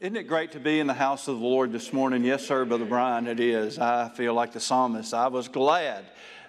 Isn't 0.00 0.14
it 0.14 0.28
great 0.28 0.52
to 0.52 0.60
be 0.60 0.78
in 0.78 0.86
the 0.86 0.94
house 0.94 1.26
of 1.26 1.40
the 1.40 1.44
Lord 1.44 1.72
this 1.72 1.92
morning? 1.92 2.22
Yes, 2.22 2.46
sir, 2.46 2.64
Brother 2.64 2.84
Brian, 2.84 3.26
it 3.26 3.40
is. 3.40 3.80
I 3.80 4.08
feel 4.08 4.32
like 4.32 4.52
the 4.52 4.60
psalmist. 4.60 5.12
I 5.12 5.26
was 5.26 5.48
glad. 5.48 6.04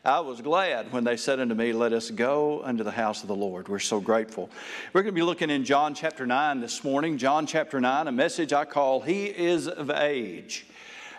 I 0.06 0.20
was 0.20 0.40
glad 0.40 0.94
when 0.94 1.04
they 1.04 1.18
said 1.18 1.40
unto 1.40 1.56
me, 1.56 1.74
Let 1.74 1.92
us 1.92 2.12
go 2.12 2.62
unto 2.64 2.84
the 2.84 2.92
house 2.92 3.24
of 3.24 3.28
the 3.28 3.36
Lord. 3.36 3.68
We're 3.68 3.80
so 3.80 4.00
grateful. 4.00 4.52
We're 4.94 5.02
going 5.02 5.16
to 5.16 5.20
be 5.20 5.24
looking 5.24 5.50
in 5.50 5.66
John 5.66 5.96
chapter 5.96 6.28
9 6.28 6.60
this 6.60 6.84
morning. 6.84 7.18
John 7.18 7.48
chapter 7.48 7.82
9, 7.82 8.08
a 8.08 8.12
message 8.12 8.54
I 8.54 8.66
call 8.66 9.02
He 9.02 9.26
is 9.26 9.68
of 9.68 9.90
Age. 9.90 10.68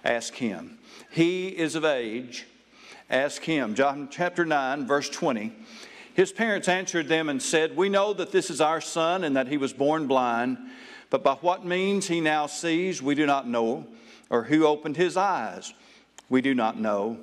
Ask 0.04 0.32
Him. 0.34 0.78
He 1.10 1.48
is 1.48 1.74
of 1.74 1.84
age. 1.84 2.46
Ask 3.10 3.42
Him. 3.42 3.74
John 3.74 4.06
chapter 4.08 4.44
9, 4.44 4.86
verse 4.86 5.10
20. 5.10 5.52
His 6.14 6.30
parents 6.30 6.68
answered 6.68 7.08
them 7.08 7.28
and 7.28 7.42
said, 7.42 7.76
We 7.76 7.88
know 7.88 8.12
that 8.12 8.30
this 8.30 8.50
is 8.50 8.60
our 8.60 8.80
son 8.80 9.24
and 9.24 9.36
that 9.36 9.48
he 9.48 9.56
was 9.56 9.72
born 9.72 10.06
blind. 10.06 10.58
But 11.10 11.24
by 11.24 11.34
what 11.34 11.66
means 11.66 12.06
he 12.06 12.20
now 12.20 12.46
sees, 12.46 13.02
we 13.02 13.16
do 13.16 13.26
not 13.26 13.48
know, 13.48 13.86
or 14.30 14.44
who 14.44 14.64
opened 14.64 14.96
his 14.96 15.16
eyes, 15.16 15.74
we 16.28 16.40
do 16.40 16.54
not 16.54 16.78
know. 16.78 17.18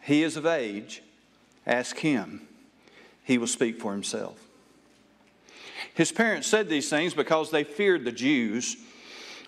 He 0.00 0.22
is 0.22 0.36
of 0.36 0.46
age. 0.46 1.02
Ask 1.66 1.98
him. 1.98 2.42
He 3.24 3.36
will 3.36 3.48
speak 3.48 3.80
for 3.80 3.92
himself. 3.92 4.38
His 5.94 6.12
parents 6.12 6.46
said 6.46 6.68
these 6.68 6.88
things 6.88 7.14
because 7.14 7.50
they 7.50 7.64
feared 7.64 8.04
the 8.04 8.12
Jews. 8.12 8.76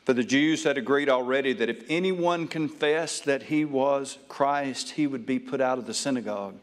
For 0.05 0.13
the 0.13 0.25
Jews 0.25 0.65
had 0.65 0.79
agreed 0.79 1.09
already 1.09 1.53
that 1.55 1.69
if 1.69 1.85
anyone 1.89 2.47
confessed 2.47 3.25
that 3.25 3.45
he 3.45 3.65
was 3.65 4.19
Christ, 4.29 4.91
he 4.93 5.07
would 5.07 5.27
be 5.27 5.39
put 5.39 5.61
out 5.61 5.79
of 5.79 5.87
the 5.87 5.95
synagogue. 5.95 6.55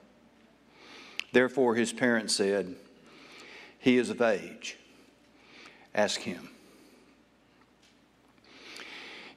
Therefore, 1.34 1.76
his 1.76 1.92
parents 1.92 2.36
said, 2.36 2.76
He 3.80 3.98
is 3.98 4.10
of 4.10 4.22
age. 4.22 4.78
Ask 5.94 6.22
him. 6.22 6.50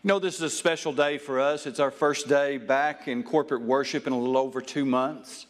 You 0.03 0.09
know, 0.09 0.19
this 0.19 0.37
is 0.37 0.43
a 0.43 0.51
special 0.51 0.93
day 0.93 1.17
for 1.17 1.41
us. 1.41 1.67
It's 1.67 1.81
our 1.81 1.91
first 1.91 2.29
day 2.29 2.59
back 2.59 3.09
in 3.09 3.23
corporate 3.23 3.63
worship 3.63 4.07
in 4.07 4.13
a 4.13 4.19
little 4.19 4.37
over 4.37 4.61
two 4.61 4.85
months. 4.85 5.47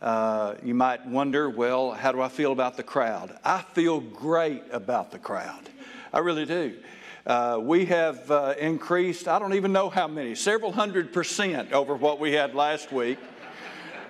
Uh, 0.00 0.54
you 0.64 0.74
might 0.74 1.06
wonder, 1.06 1.50
well, 1.50 1.92
how 1.92 2.10
do 2.10 2.20
I 2.22 2.28
feel 2.28 2.52
about 2.52 2.78
the 2.78 2.82
crowd? 2.82 3.38
I 3.44 3.60
feel 3.60 4.00
great 4.00 4.62
about 4.72 5.12
the 5.12 5.18
crowd. 5.18 5.68
I 6.10 6.20
really 6.20 6.46
do. 6.46 6.78
Uh, 7.26 7.60
we 7.62 7.84
have 7.84 8.28
uh, 8.30 8.54
increased, 8.58 9.28
I 9.28 9.38
don't 9.38 9.54
even 9.54 9.72
know 9.72 9.90
how 9.90 10.08
many, 10.08 10.34
several 10.34 10.72
hundred 10.72 11.12
percent 11.12 11.72
over 11.72 11.94
what 11.94 12.18
we 12.18 12.32
had 12.32 12.54
last 12.54 12.92
week. 12.92 13.18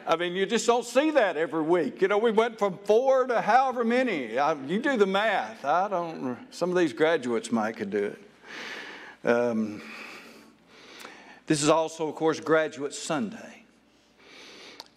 I 0.07 0.15
mean, 0.17 0.33
you 0.35 0.47
just 0.47 0.67
don't 0.67 0.87
see 0.87 1.11
that 1.11 1.37
every 1.37 1.63
week. 1.63 2.01
You 2.01 2.09
know, 2.09 2.19
we 2.19 2.31
went 2.31 2.59
from 2.59 2.79
four 2.85 3.27
to 3.27 3.41
however 3.41 3.85
many. 3.85 4.39
I, 4.39 4.55
you 4.55 4.79
do 4.79 4.97
the 4.97 5.07
math. 5.07 5.65
I 5.65 5.89
don't, 5.89 6.39
some 6.51 6.71
of 6.71 6.77
these 6.77 6.93
graduates 6.93 7.51
might 7.51 7.77
could 7.77 7.91
do 7.91 8.05
it. 8.05 8.19
Um, 9.25 9.81
this 11.47 11.63
is 11.63 11.69
also, 11.69 12.09
of 12.09 12.15
course, 12.15 12.41
Graduate 12.41 12.95
Sunday. 12.95 13.63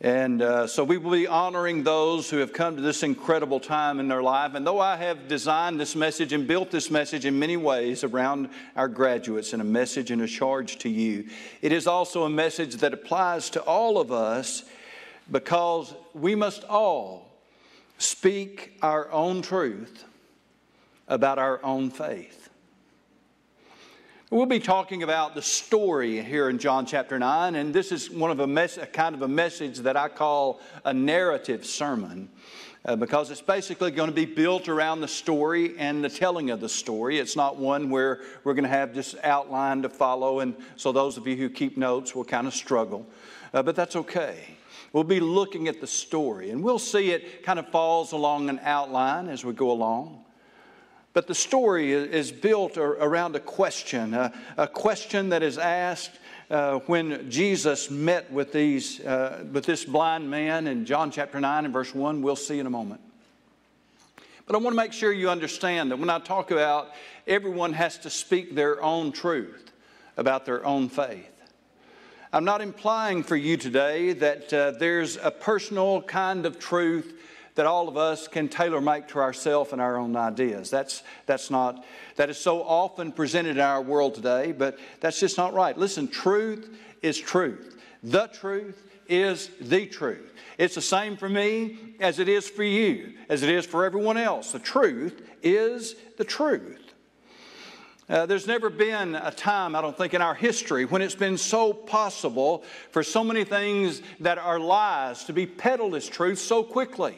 And 0.01 0.41
uh, 0.41 0.67
so 0.67 0.83
we 0.83 0.97
will 0.97 1.11
be 1.11 1.25
honoring 1.25 1.83
those 1.83 2.29
who 2.29 2.37
have 2.37 2.51
come 2.51 2.75
to 2.75 2.81
this 2.81 3.01
incredible 3.01 3.59
time 3.59 3.99
in 3.99 4.07
their 4.07 4.21
life. 4.21 4.53
And 4.53 4.67
though 4.67 4.79
I 4.79 4.97
have 4.97 5.27
designed 5.27 5.79
this 5.79 5.95
message 5.95 6.33
and 6.33 6.47
built 6.47 6.69
this 6.69 6.91
message 6.91 7.25
in 7.25 7.39
many 7.39 7.55
ways 7.55 8.03
around 8.03 8.49
our 8.75 8.87
graduates 8.87 9.53
and 9.53 9.61
a 9.61 9.65
message 9.65 10.11
and 10.11 10.21
a 10.21 10.27
charge 10.27 10.77
to 10.79 10.89
you, 10.89 11.27
it 11.61 11.71
is 11.71 11.87
also 11.87 12.23
a 12.23 12.29
message 12.29 12.75
that 12.77 12.93
applies 12.93 13.49
to 13.51 13.61
all 13.61 13.97
of 13.97 14.11
us 14.11 14.63
because 15.31 15.93
we 16.13 16.35
must 16.35 16.63
all 16.65 17.31
speak 17.97 18.77
our 18.81 19.09
own 19.11 19.41
truth 19.41 20.03
about 21.07 21.39
our 21.39 21.63
own 21.63 21.89
faith. 21.89 22.44
We'll 24.31 24.47
be 24.47 24.59
talking 24.59 25.03
about 25.03 25.35
the 25.35 25.41
story 25.43 26.19
here 26.19 26.49
in 26.49 26.57
John 26.57 26.87
chapter 26.87 27.19
9, 27.19 27.53
and 27.53 27.71
this 27.71 27.91
is 27.91 28.09
one 28.09 28.31
of 28.31 28.39
a, 28.39 28.47
mes- 28.47 28.79
a 28.79 28.87
kind 28.87 29.13
of 29.13 29.21
a 29.21 29.27
message 29.27 29.77
that 29.81 29.95
I 29.95 30.07
call 30.07 30.61
a 30.83 30.91
narrative 30.91 31.63
sermon. 31.63 32.29
Uh, 32.83 32.95
because 32.95 33.29
it's 33.29 33.41
basically 33.41 33.91
going 33.91 34.09
to 34.09 34.15
be 34.15 34.25
built 34.25 34.67
around 34.67 35.01
the 35.01 35.07
story 35.07 35.77
and 35.77 36.03
the 36.03 36.09
telling 36.09 36.49
of 36.49 36.59
the 36.59 36.69
story. 36.69 37.19
It's 37.19 37.35
not 37.35 37.57
one 37.57 37.91
where 37.91 38.21
we're 38.43 38.55
going 38.55 38.63
to 38.63 38.69
have 38.69 38.95
this 38.95 39.15
outline 39.23 39.83
to 39.83 39.89
follow, 39.89 40.39
and 40.39 40.55
so 40.75 40.91
those 40.91 41.17
of 41.17 41.27
you 41.27 41.35
who 41.35 41.47
keep 41.47 41.77
notes 41.77 42.15
will 42.15 42.25
kind 42.25 42.47
of 42.47 42.55
struggle. 42.55 43.05
Uh, 43.53 43.61
but 43.61 43.75
that's 43.75 43.95
okay. 43.95 44.57
We'll 44.91 45.03
be 45.03 45.19
looking 45.19 45.67
at 45.67 45.81
the 45.81 45.87
story, 45.87 46.49
and 46.49 46.63
we'll 46.63 46.79
see 46.79 47.11
it 47.11 47.43
kind 47.43 47.59
of 47.59 47.69
falls 47.69 48.11
along 48.11 48.49
an 48.49 48.59
outline 48.63 49.29
as 49.29 49.45
we 49.45 49.53
go 49.53 49.69
along. 49.69 50.24
But 51.15 51.27
the 51.27 51.33
story 51.33 51.93
is 51.93 52.29
built 52.29 52.77
around 52.77 53.37
a 53.37 53.39
question, 53.39 54.13
a, 54.13 54.67
question 54.67 55.29
that 55.29 55.43
is 55.43 55.57
asked 55.57 56.11
uh, 56.51 56.79
when 56.87 57.31
Jesus 57.31 57.89
met 57.89 58.29
with, 58.33 58.51
these, 58.51 58.99
uh, 58.99 59.45
with 59.49 59.65
this 59.65 59.85
blind 59.85 60.29
man 60.29 60.67
in 60.67 60.85
John 60.85 61.11
chapter 61.11 61.39
9 61.39 61.63
and 61.63 61.73
verse 61.73 61.95
1. 61.95 62.21
We'll 62.21 62.35
see 62.35 62.59
in 62.59 62.67
a 62.67 62.69
moment. 62.69 62.99
But 64.45 64.55
I 64.55 64.57
want 64.57 64.73
to 64.73 64.77
make 64.77 64.91
sure 64.91 65.13
you 65.13 65.29
understand 65.29 65.91
that 65.91 65.99
when 65.99 66.09
I 66.09 66.19
talk 66.19 66.51
about 66.51 66.89
everyone 67.25 67.71
has 67.71 67.97
to 67.99 68.09
speak 68.09 68.53
their 68.53 68.83
own 68.83 69.13
truth 69.13 69.71
about 70.17 70.45
their 70.45 70.65
own 70.65 70.89
faith, 70.89 71.31
I'm 72.33 72.43
not 72.43 72.59
implying 72.59 73.23
for 73.23 73.37
you 73.37 73.55
today 73.55 74.11
that 74.11 74.53
uh, 74.53 74.71
there's 74.71 75.15
a 75.15 75.31
personal 75.31 76.01
kind 76.01 76.45
of 76.45 76.59
truth 76.59 77.14
that 77.55 77.65
all 77.65 77.87
of 77.87 77.97
us 77.97 78.27
can 78.27 78.49
tailor 78.49 78.81
make 78.81 79.07
to 79.07 79.19
ourselves 79.19 79.71
and 79.71 79.81
our 79.81 79.97
own 79.97 80.15
ideas. 80.15 80.69
That's, 80.69 81.03
that's 81.25 81.49
not, 81.49 81.83
that 82.17 82.29
is 82.29 82.37
so 82.37 82.61
often 82.61 83.11
presented 83.11 83.57
in 83.57 83.61
our 83.61 83.81
world 83.81 84.15
today, 84.15 84.51
but 84.51 84.77
that's 84.99 85.19
just 85.19 85.37
not 85.37 85.53
right. 85.53 85.77
Listen, 85.77 86.07
truth 86.07 86.77
is 87.01 87.17
truth. 87.17 87.77
The 88.03 88.27
truth 88.27 88.83
is 89.07 89.49
the 89.61 89.85
truth. 89.85 90.33
It's 90.57 90.75
the 90.75 90.81
same 90.81 91.17
for 91.17 91.29
me 91.29 91.95
as 91.99 92.19
it 92.19 92.29
is 92.29 92.47
for 92.49 92.63
you, 92.63 93.13
as 93.29 93.41
it 93.41 93.49
is 93.49 93.65
for 93.65 93.85
everyone 93.85 94.17
else. 94.17 94.51
The 94.51 94.59
truth 94.59 95.21
is 95.41 95.95
the 96.17 96.23
truth. 96.23 96.81
Uh, 98.07 98.25
there's 98.25 98.45
never 98.45 98.69
been 98.69 99.15
a 99.15 99.31
time, 99.31 99.75
I 99.75 99.81
don't 99.81 99.97
think, 99.97 100.13
in 100.13 100.21
our 100.21 100.35
history 100.35 100.85
when 100.85 101.01
it's 101.01 101.15
been 101.15 101.37
so 101.37 101.73
possible 101.73 102.63
for 102.91 103.01
so 103.01 103.23
many 103.23 103.43
things 103.43 104.01
that 104.19 104.37
are 104.37 104.59
lies 104.59 105.23
to 105.23 105.33
be 105.33 105.47
peddled 105.47 105.95
as 105.95 106.07
truth 106.07 106.37
so 106.37 106.61
quickly 106.61 107.17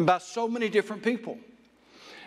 and 0.00 0.06
by 0.06 0.16
so 0.16 0.48
many 0.48 0.70
different 0.70 1.02
people. 1.02 1.38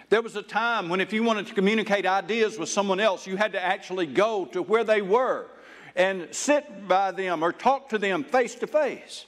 There 0.09 0.21
was 0.21 0.35
a 0.35 0.43
time 0.43 0.89
when, 0.89 1.01
if 1.01 1.11
you 1.11 1.23
wanted 1.23 1.47
to 1.47 1.55
communicate 1.55 2.05
ideas 2.05 2.59
with 2.59 2.69
someone 2.69 2.99
else, 2.99 3.25
you 3.25 3.35
had 3.35 3.53
to 3.53 3.59
actually 3.59 4.05
go 4.05 4.45
to 4.51 4.61
where 4.61 4.83
they 4.83 5.01
were 5.01 5.47
and 5.95 6.27
sit 6.29 6.87
by 6.87 7.09
them 7.09 7.43
or 7.43 7.51
talk 7.51 7.89
to 7.89 7.97
them 7.97 8.23
face 8.23 8.53
to 8.53 8.67
face. 8.67 9.25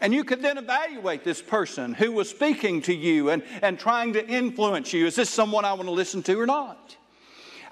And 0.00 0.14
you 0.14 0.22
could 0.22 0.40
then 0.40 0.56
evaluate 0.56 1.24
this 1.24 1.42
person 1.42 1.94
who 1.94 2.12
was 2.12 2.30
speaking 2.30 2.80
to 2.82 2.94
you 2.94 3.30
and, 3.30 3.42
and 3.60 3.76
trying 3.76 4.12
to 4.12 4.24
influence 4.24 4.92
you. 4.92 5.06
Is 5.06 5.16
this 5.16 5.28
someone 5.28 5.64
I 5.64 5.72
want 5.72 5.86
to 5.86 5.90
listen 5.90 6.22
to 6.22 6.38
or 6.38 6.46
not? 6.46 6.96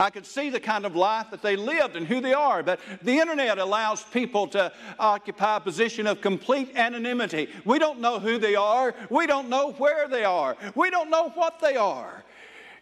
I 0.03 0.11
could 0.11 0.27
see 0.27 0.51
the 0.51 0.59
kind 0.59 0.85
of 0.85 0.97
life 0.97 1.31
that 1.31 1.43
they 1.43 1.55
lived 1.55 1.95
and 1.95 2.09
who 2.09 2.21
they 2.21 2.35
are. 2.35 2.65
But 2.65 2.81
the 3.03 3.21
internet 3.21 3.59
allows 3.59 4.03
people 4.03 4.49
to 4.49 4.73
occupy 4.99 5.59
a 5.59 5.61
position 5.61 6.09
of 6.09 6.21
complete 6.21 6.75
anonymity. 6.75 7.49
We 7.65 7.79
don't 7.79 8.01
know 8.01 8.19
who 8.19 8.39
they 8.39 8.57
are, 8.57 8.97
we 9.11 9.29
don't 9.29 9.49
know 9.49 9.71
where 9.79 10.09
they 10.09 10.25
are, 10.25 10.57
we 10.75 10.91
don't 10.91 11.09
know 11.09 11.31
what 11.31 11.61
they 11.61 11.77
are. 11.77 12.25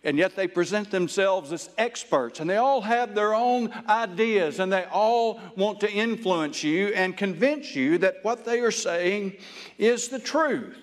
And 0.02 0.16
yet 0.16 0.34
they 0.34 0.48
present 0.48 0.90
themselves 0.90 1.52
as 1.52 1.68
experts, 1.76 2.40
and 2.40 2.48
they 2.48 2.56
all 2.56 2.80
have 2.80 3.14
their 3.14 3.34
own 3.34 3.70
ideas, 3.86 4.58
and 4.58 4.72
they 4.72 4.84
all 4.84 5.42
want 5.56 5.80
to 5.80 5.92
influence 5.92 6.64
you 6.64 6.86
and 6.94 7.14
convince 7.14 7.76
you 7.76 7.98
that 7.98 8.14
what 8.22 8.46
they 8.46 8.60
are 8.60 8.70
saying 8.70 9.34
is 9.76 10.08
the 10.08 10.18
truth. 10.18 10.78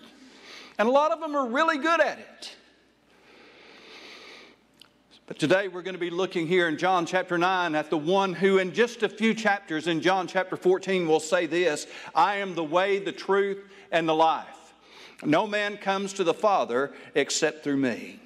And 0.78 0.88
a 0.88 0.92
lot 0.92 1.12
of 1.12 1.20
them 1.20 1.36
are 1.36 1.48
really 1.48 1.80
good 1.80 2.00
at 2.00 2.20
it. 2.20 2.56
But 5.28 5.40
today 5.40 5.68
we're 5.68 5.82
going 5.82 5.94
to 5.94 6.00
be 6.00 6.10
looking 6.10 6.48
here 6.48 6.70
in 6.70 6.78
John 6.78 7.06
chapter 7.06 7.38
9 7.38 7.76
at 7.76 7.90
the 7.90 7.98
one 7.98 8.34
who, 8.34 8.60
in 8.60 8.74
just 8.74 9.04
a 9.04 9.10
few 9.10 9.34
chapters 9.34 9.88
in 9.88 10.00
John 10.00 10.26
chapter 10.26 10.56
14, 10.56 11.06
will 11.06 11.20
say 11.20 11.46
this 11.46 11.86
I 12.16 12.38
am 12.38 12.56
the 12.56 12.64
way, 12.64 13.00
the 13.00 13.12
truth, 13.12 13.62
and 13.92 14.08
the 14.08 14.16
life. 14.16 14.74
No 15.26 15.46
man 15.46 15.76
comes 15.76 16.14
to 16.14 16.24
the 16.24 16.34
Father 16.34 16.94
except 17.14 17.66
through 17.66 17.76
me. 17.76 18.22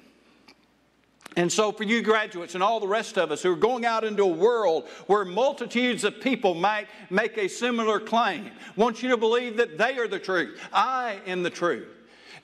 And 1.34 1.50
so, 1.50 1.72
for 1.72 1.82
you 1.82 2.02
graduates 2.02 2.54
and 2.54 2.62
all 2.62 2.78
the 2.78 2.86
rest 2.86 3.18
of 3.18 3.32
us 3.32 3.42
who 3.42 3.52
are 3.52 3.56
going 3.56 3.84
out 3.84 4.04
into 4.04 4.22
a 4.22 4.26
world 4.28 4.86
where 5.08 5.24
multitudes 5.24 6.04
of 6.04 6.20
people 6.20 6.54
might 6.54 6.86
make 7.10 7.36
a 7.36 7.48
similar 7.48 7.98
claim, 7.98 8.46
I 8.46 8.80
want 8.80 9.02
you 9.02 9.08
to 9.08 9.16
believe 9.16 9.56
that 9.56 9.76
they 9.76 9.98
are 9.98 10.06
the 10.06 10.20
truth. 10.20 10.60
I 10.72 11.18
am 11.26 11.42
the 11.42 11.50
truth. 11.50 11.88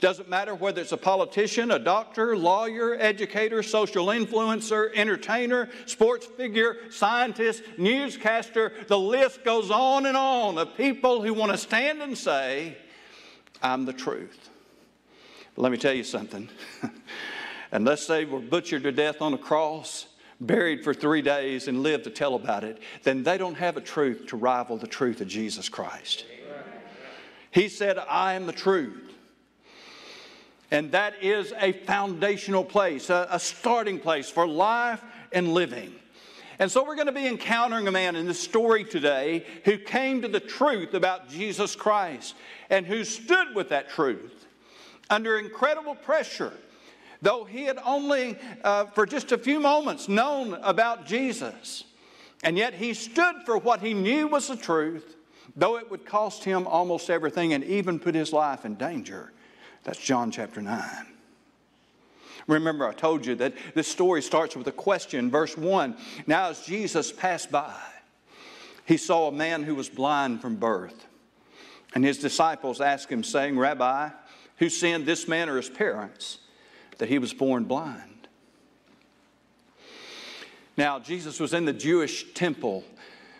Doesn't 0.00 0.28
matter 0.28 0.54
whether 0.54 0.80
it's 0.80 0.92
a 0.92 0.96
politician, 0.96 1.72
a 1.72 1.78
doctor, 1.78 2.36
lawyer, 2.36 2.96
educator, 3.00 3.64
social 3.64 4.06
influencer, 4.06 4.90
entertainer, 4.94 5.68
sports 5.86 6.24
figure, 6.24 6.76
scientist, 6.90 7.64
newscaster, 7.78 8.72
the 8.86 8.98
list 8.98 9.42
goes 9.42 9.72
on 9.72 10.06
and 10.06 10.16
on 10.16 10.56
of 10.56 10.76
people 10.76 11.20
who 11.22 11.34
want 11.34 11.50
to 11.50 11.58
stand 11.58 12.00
and 12.00 12.16
say, 12.16 12.76
I'm 13.60 13.86
the 13.86 13.92
truth. 13.92 14.50
But 15.56 15.62
let 15.62 15.72
me 15.72 15.78
tell 15.78 15.94
you 15.94 16.04
something. 16.04 16.48
Unless 17.72 18.06
they 18.06 18.24
were 18.24 18.38
butchered 18.38 18.84
to 18.84 18.92
death 18.92 19.20
on 19.20 19.34
a 19.34 19.38
cross, 19.38 20.06
buried 20.40 20.84
for 20.84 20.94
three 20.94 21.22
days, 21.22 21.66
and 21.66 21.82
lived 21.82 22.04
to 22.04 22.10
tell 22.10 22.36
about 22.36 22.62
it, 22.62 22.80
then 23.02 23.24
they 23.24 23.36
don't 23.36 23.56
have 23.56 23.76
a 23.76 23.80
truth 23.80 24.26
to 24.28 24.36
rival 24.36 24.76
the 24.76 24.86
truth 24.86 25.20
of 25.20 25.26
Jesus 25.26 25.68
Christ. 25.68 26.24
He 27.50 27.68
said, 27.68 27.98
I 27.98 28.34
am 28.34 28.46
the 28.46 28.52
truth. 28.52 29.08
And 30.70 30.92
that 30.92 31.22
is 31.22 31.52
a 31.58 31.72
foundational 31.72 32.64
place, 32.64 33.10
a, 33.10 33.26
a 33.30 33.40
starting 33.40 33.98
place 33.98 34.28
for 34.28 34.46
life 34.46 35.02
and 35.32 35.54
living. 35.54 35.94
And 36.58 36.70
so 36.70 36.84
we're 36.84 36.96
going 36.96 37.06
to 37.06 37.12
be 37.12 37.26
encountering 37.26 37.86
a 37.86 37.92
man 37.92 38.16
in 38.16 38.26
this 38.26 38.40
story 38.40 38.84
today 38.84 39.46
who 39.64 39.78
came 39.78 40.22
to 40.22 40.28
the 40.28 40.40
truth 40.40 40.92
about 40.92 41.28
Jesus 41.28 41.76
Christ 41.76 42.34
and 42.68 42.84
who 42.84 43.04
stood 43.04 43.54
with 43.54 43.68
that 43.68 43.88
truth 43.88 44.46
under 45.08 45.38
incredible 45.38 45.94
pressure. 45.94 46.52
Though 47.22 47.44
he 47.44 47.64
had 47.64 47.78
only 47.84 48.36
uh, 48.62 48.86
for 48.86 49.06
just 49.06 49.32
a 49.32 49.38
few 49.38 49.60
moments 49.60 50.08
known 50.08 50.54
about 50.54 51.06
Jesus, 51.06 51.84
and 52.42 52.56
yet 52.56 52.74
he 52.74 52.94
stood 52.94 53.36
for 53.44 53.56
what 53.58 53.80
he 53.80 53.94
knew 53.94 54.28
was 54.28 54.48
the 54.48 54.56
truth, 54.56 55.16
though 55.56 55.78
it 55.78 55.90
would 55.90 56.04
cost 56.04 56.44
him 56.44 56.66
almost 56.66 57.10
everything 57.10 57.52
and 57.54 57.64
even 57.64 57.98
put 57.98 58.14
his 58.14 58.32
life 58.32 58.64
in 58.64 58.74
danger. 58.74 59.32
That's 59.88 59.98
John 59.98 60.30
chapter 60.30 60.60
9. 60.60 60.84
Remember, 62.46 62.86
I 62.86 62.92
told 62.92 63.24
you 63.24 63.34
that 63.36 63.54
this 63.74 63.88
story 63.88 64.20
starts 64.20 64.54
with 64.54 64.66
a 64.68 64.72
question. 64.72 65.30
Verse 65.30 65.56
1 65.56 65.96
Now, 66.26 66.50
as 66.50 66.60
Jesus 66.66 67.10
passed 67.10 67.50
by, 67.50 67.74
he 68.84 68.98
saw 68.98 69.28
a 69.28 69.32
man 69.32 69.62
who 69.62 69.74
was 69.74 69.88
blind 69.88 70.42
from 70.42 70.56
birth. 70.56 71.06
And 71.94 72.04
his 72.04 72.18
disciples 72.18 72.82
asked 72.82 73.08
him, 73.08 73.24
saying, 73.24 73.58
Rabbi, 73.58 74.10
who 74.58 74.68
sinned, 74.68 75.06
this 75.06 75.26
man 75.26 75.48
or 75.48 75.56
his 75.56 75.70
parents, 75.70 76.40
that 76.98 77.08
he 77.08 77.18
was 77.18 77.32
born 77.32 77.64
blind? 77.64 78.28
Now, 80.76 80.98
Jesus 80.98 81.40
was 81.40 81.54
in 81.54 81.64
the 81.64 81.72
Jewish 81.72 82.34
temple 82.34 82.84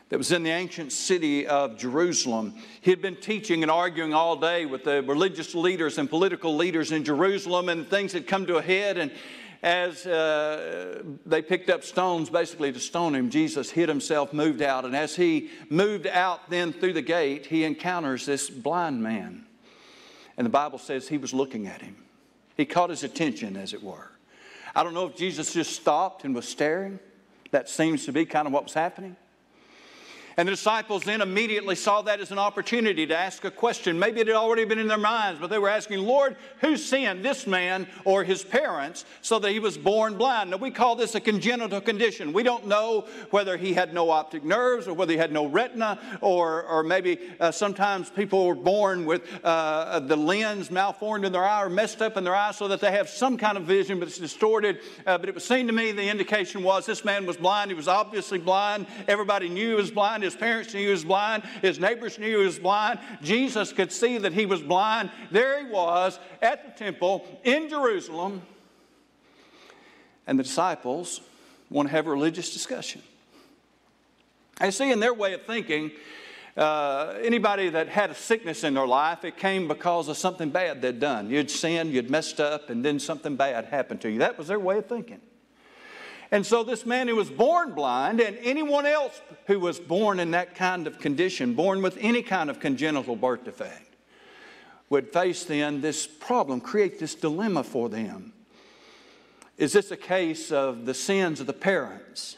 that 0.08 0.18
was 0.18 0.32
in 0.32 0.42
the 0.42 0.50
ancient 0.50 0.92
city 0.92 1.46
of 1.46 1.76
Jerusalem. 1.76 2.54
He 2.80 2.90
had 2.90 3.02
been 3.02 3.16
teaching 3.16 3.62
and 3.62 3.70
arguing 3.70 4.14
all 4.14 4.36
day 4.36 4.64
with 4.64 4.84
the 4.84 5.02
religious 5.02 5.54
leaders 5.54 5.98
and 5.98 6.08
political 6.08 6.56
leaders 6.56 6.92
in 6.92 7.04
Jerusalem, 7.04 7.68
and 7.68 7.88
things 7.88 8.12
had 8.12 8.26
come 8.26 8.46
to 8.46 8.56
a 8.56 8.62
head. 8.62 8.96
And 8.96 9.12
as 9.62 10.06
uh, 10.06 11.02
they 11.26 11.42
picked 11.42 11.68
up 11.68 11.84
stones 11.84 12.30
basically 12.30 12.72
to 12.72 12.80
stone 12.80 13.14
him, 13.14 13.28
Jesus 13.28 13.70
hid 13.70 13.88
himself, 13.88 14.32
moved 14.32 14.62
out. 14.62 14.84
And 14.84 14.96
as 14.96 15.14
he 15.14 15.50
moved 15.68 16.06
out 16.06 16.48
then 16.48 16.72
through 16.72 16.94
the 16.94 17.02
gate, 17.02 17.46
he 17.46 17.64
encounters 17.64 18.24
this 18.24 18.48
blind 18.48 19.02
man. 19.02 19.44
And 20.38 20.46
the 20.46 20.50
Bible 20.50 20.78
says 20.78 21.08
he 21.08 21.18
was 21.18 21.34
looking 21.34 21.66
at 21.66 21.82
him. 21.82 21.96
He 22.56 22.64
caught 22.64 22.90
his 22.90 23.04
attention, 23.04 23.56
as 23.56 23.74
it 23.74 23.82
were. 23.82 24.10
I 24.74 24.84
don't 24.84 24.94
know 24.94 25.06
if 25.06 25.16
Jesus 25.16 25.52
just 25.52 25.74
stopped 25.74 26.24
and 26.24 26.34
was 26.34 26.48
staring. 26.48 26.98
That 27.50 27.68
seems 27.68 28.04
to 28.06 28.12
be 28.12 28.24
kind 28.24 28.46
of 28.46 28.52
what 28.52 28.64
was 28.64 28.74
happening. 28.74 29.16
And 30.38 30.46
the 30.46 30.52
disciples 30.52 31.02
then 31.02 31.20
immediately 31.20 31.74
saw 31.74 32.00
that 32.02 32.20
as 32.20 32.30
an 32.30 32.38
opportunity 32.38 33.04
to 33.08 33.18
ask 33.18 33.42
a 33.42 33.50
question. 33.50 33.98
Maybe 33.98 34.20
it 34.20 34.28
had 34.28 34.36
already 34.36 34.64
been 34.64 34.78
in 34.78 34.86
their 34.86 34.96
minds, 34.96 35.40
but 35.40 35.50
they 35.50 35.58
were 35.58 35.68
asking, 35.68 35.98
Lord, 35.98 36.36
who 36.60 36.76
sinned, 36.76 37.24
this 37.24 37.44
man 37.44 37.88
or 38.04 38.22
his 38.22 38.44
parents, 38.44 39.04
so 39.20 39.40
that 39.40 39.50
he 39.50 39.58
was 39.58 39.76
born 39.76 40.16
blind? 40.16 40.50
Now, 40.50 40.58
we 40.58 40.70
call 40.70 40.94
this 40.94 41.16
a 41.16 41.20
congenital 41.20 41.80
condition. 41.80 42.32
We 42.32 42.44
don't 42.44 42.68
know 42.68 43.08
whether 43.32 43.56
he 43.56 43.74
had 43.74 43.92
no 43.92 44.10
optic 44.10 44.44
nerves 44.44 44.86
or 44.86 44.94
whether 44.94 45.10
he 45.10 45.18
had 45.18 45.32
no 45.32 45.44
retina, 45.44 45.98
or, 46.20 46.62
or 46.66 46.84
maybe 46.84 47.18
uh, 47.40 47.50
sometimes 47.50 48.08
people 48.08 48.46
were 48.46 48.54
born 48.54 49.06
with 49.06 49.22
uh, 49.42 49.98
the 49.98 50.16
lens 50.16 50.70
malformed 50.70 51.24
in 51.24 51.32
their 51.32 51.44
eye 51.44 51.64
or 51.64 51.68
messed 51.68 52.00
up 52.00 52.16
in 52.16 52.22
their 52.22 52.36
eye 52.36 52.52
so 52.52 52.68
that 52.68 52.80
they 52.80 52.92
have 52.92 53.08
some 53.08 53.38
kind 53.38 53.58
of 53.58 53.64
vision, 53.64 53.98
but 53.98 54.06
it's 54.06 54.18
distorted. 54.18 54.78
Uh, 55.04 55.18
but 55.18 55.28
it 55.28 55.34
was 55.34 55.44
seen 55.44 55.66
to 55.66 55.72
me 55.72 55.90
the 55.90 56.08
indication 56.08 56.62
was 56.62 56.86
this 56.86 57.04
man 57.04 57.26
was 57.26 57.36
blind. 57.36 57.72
He 57.72 57.74
was 57.74 57.88
obviously 57.88 58.38
blind. 58.38 58.86
Everybody 59.08 59.48
knew 59.48 59.70
he 59.70 59.74
was 59.74 59.90
blind 59.90 60.27
his 60.28 60.36
parents 60.36 60.74
knew 60.74 60.80
he 60.80 60.90
was 60.90 61.04
blind. 61.04 61.42
His 61.62 61.80
neighbors 61.80 62.18
knew 62.18 62.38
he 62.38 62.44
was 62.44 62.58
blind. 62.58 63.00
Jesus 63.22 63.72
could 63.72 63.92
see 63.92 64.18
that 64.18 64.32
he 64.32 64.46
was 64.46 64.62
blind. 64.62 65.10
There 65.30 65.64
he 65.64 65.70
was 65.70 66.18
at 66.42 66.64
the 66.64 66.84
temple 66.84 67.26
in 67.44 67.68
Jerusalem. 67.68 68.42
And 70.26 70.38
the 70.38 70.42
disciples 70.42 71.20
want 71.70 71.88
to 71.88 71.92
have 71.92 72.06
a 72.06 72.10
religious 72.10 72.52
discussion. 72.52 73.02
I 74.60 74.70
see 74.70 74.90
in 74.90 75.00
their 75.00 75.14
way 75.14 75.34
of 75.34 75.42
thinking, 75.42 75.92
uh, 76.56 77.14
anybody 77.22 77.68
that 77.68 77.88
had 77.88 78.10
a 78.10 78.14
sickness 78.14 78.64
in 78.64 78.74
their 78.74 78.86
life, 78.86 79.24
it 79.24 79.36
came 79.36 79.68
because 79.68 80.08
of 80.08 80.16
something 80.16 80.50
bad 80.50 80.82
they'd 80.82 80.98
done. 80.98 81.30
You'd 81.30 81.50
sinned, 81.50 81.92
you'd 81.92 82.10
messed 82.10 82.40
up, 82.40 82.68
and 82.68 82.84
then 82.84 82.98
something 82.98 83.36
bad 83.36 83.66
happened 83.66 84.00
to 84.00 84.10
you. 84.10 84.18
That 84.18 84.36
was 84.36 84.48
their 84.48 84.58
way 84.58 84.78
of 84.78 84.86
thinking. 84.86 85.20
And 86.30 86.44
so, 86.44 86.62
this 86.62 86.84
man 86.84 87.08
who 87.08 87.16
was 87.16 87.30
born 87.30 87.72
blind, 87.72 88.20
and 88.20 88.36
anyone 88.42 88.84
else 88.84 89.18
who 89.46 89.58
was 89.58 89.80
born 89.80 90.20
in 90.20 90.32
that 90.32 90.54
kind 90.54 90.86
of 90.86 90.98
condition, 90.98 91.54
born 91.54 91.80
with 91.80 91.96
any 92.00 92.22
kind 92.22 92.50
of 92.50 92.60
congenital 92.60 93.16
birth 93.16 93.44
defect, 93.44 93.94
would 94.90 95.12
face 95.12 95.44
then 95.44 95.80
this 95.80 96.06
problem, 96.06 96.60
create 96.60 96.98
this 96.98 97.14
dilemma 97.14 97.62
for 97.62 97.88
them. 97.88 98.32
Is 99.56 99.72
this 99.72 99.90
a 99.90 99.96
case 99.96 100.52
of 100.52 100.86
the 100.86 100.94
sins 100.94 101.40
of 101.40 101.46
the 101.46 101.52
parents? 101.52 102.36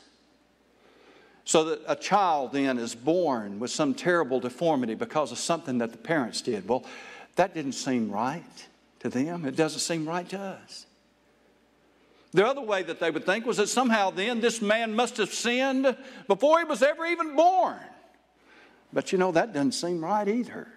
So 1.44 1.64
that 1.64 1.80
a 1.86 1.96
child 1.96 2.52
then 2.52 2.78
is 2.78 2.94
born 2.94 3.58
with 3.58 3.72
some 3.72 3.92
terrible 3.92 4.38
deformity 4.38 4.94
because 4.94 5.32
of 5.32 5.38
something 5.38 5.78
that 5.78 5.90
the 5.90 5.98
parents 5.98 6.42
did. 6.42 6.68
Well, 6.68 6.84
that 7.34 7.54
didn't 7.54 7.72
seem 7.72 8.10
right 8.10 8.68
to 9.00 9.08
them. 9.08 9.44
It 9.44 9.56
doesn't 9.56 9.80
seem 9.80 10.08
right 10.08 10.28
to 10.28 10.38
us. 10.38 10.86
The 12.32 12.46
other 12.46 12.60
way 12.60 12.82
that 12.84 13.00
they 13.00 13.10
would 13.10 13.26
think 13.26 13.44
was 13.44 13.56
that 13.56 13.68
somehow 13.68 14.10
then 14.10 14.40
this 14.40 14.62
man 14.62 14.94
must 14.94 15.16
have 15.16 15.34
sinned 15.34 15.96
before 16.28 16.58
he 16.58 16.64
was 16.64 16.82
ever 16.82 17.04
even 17.06 17.34
born. 17.34 17.78
But 18.92 19.12
you 19.12 19.18
know, 19.18 19.32
that 19.32 19.52
doesn't 19.52 19.72
seem 19.72 20.04
right 20.04 20.26
either. 20.28 20.68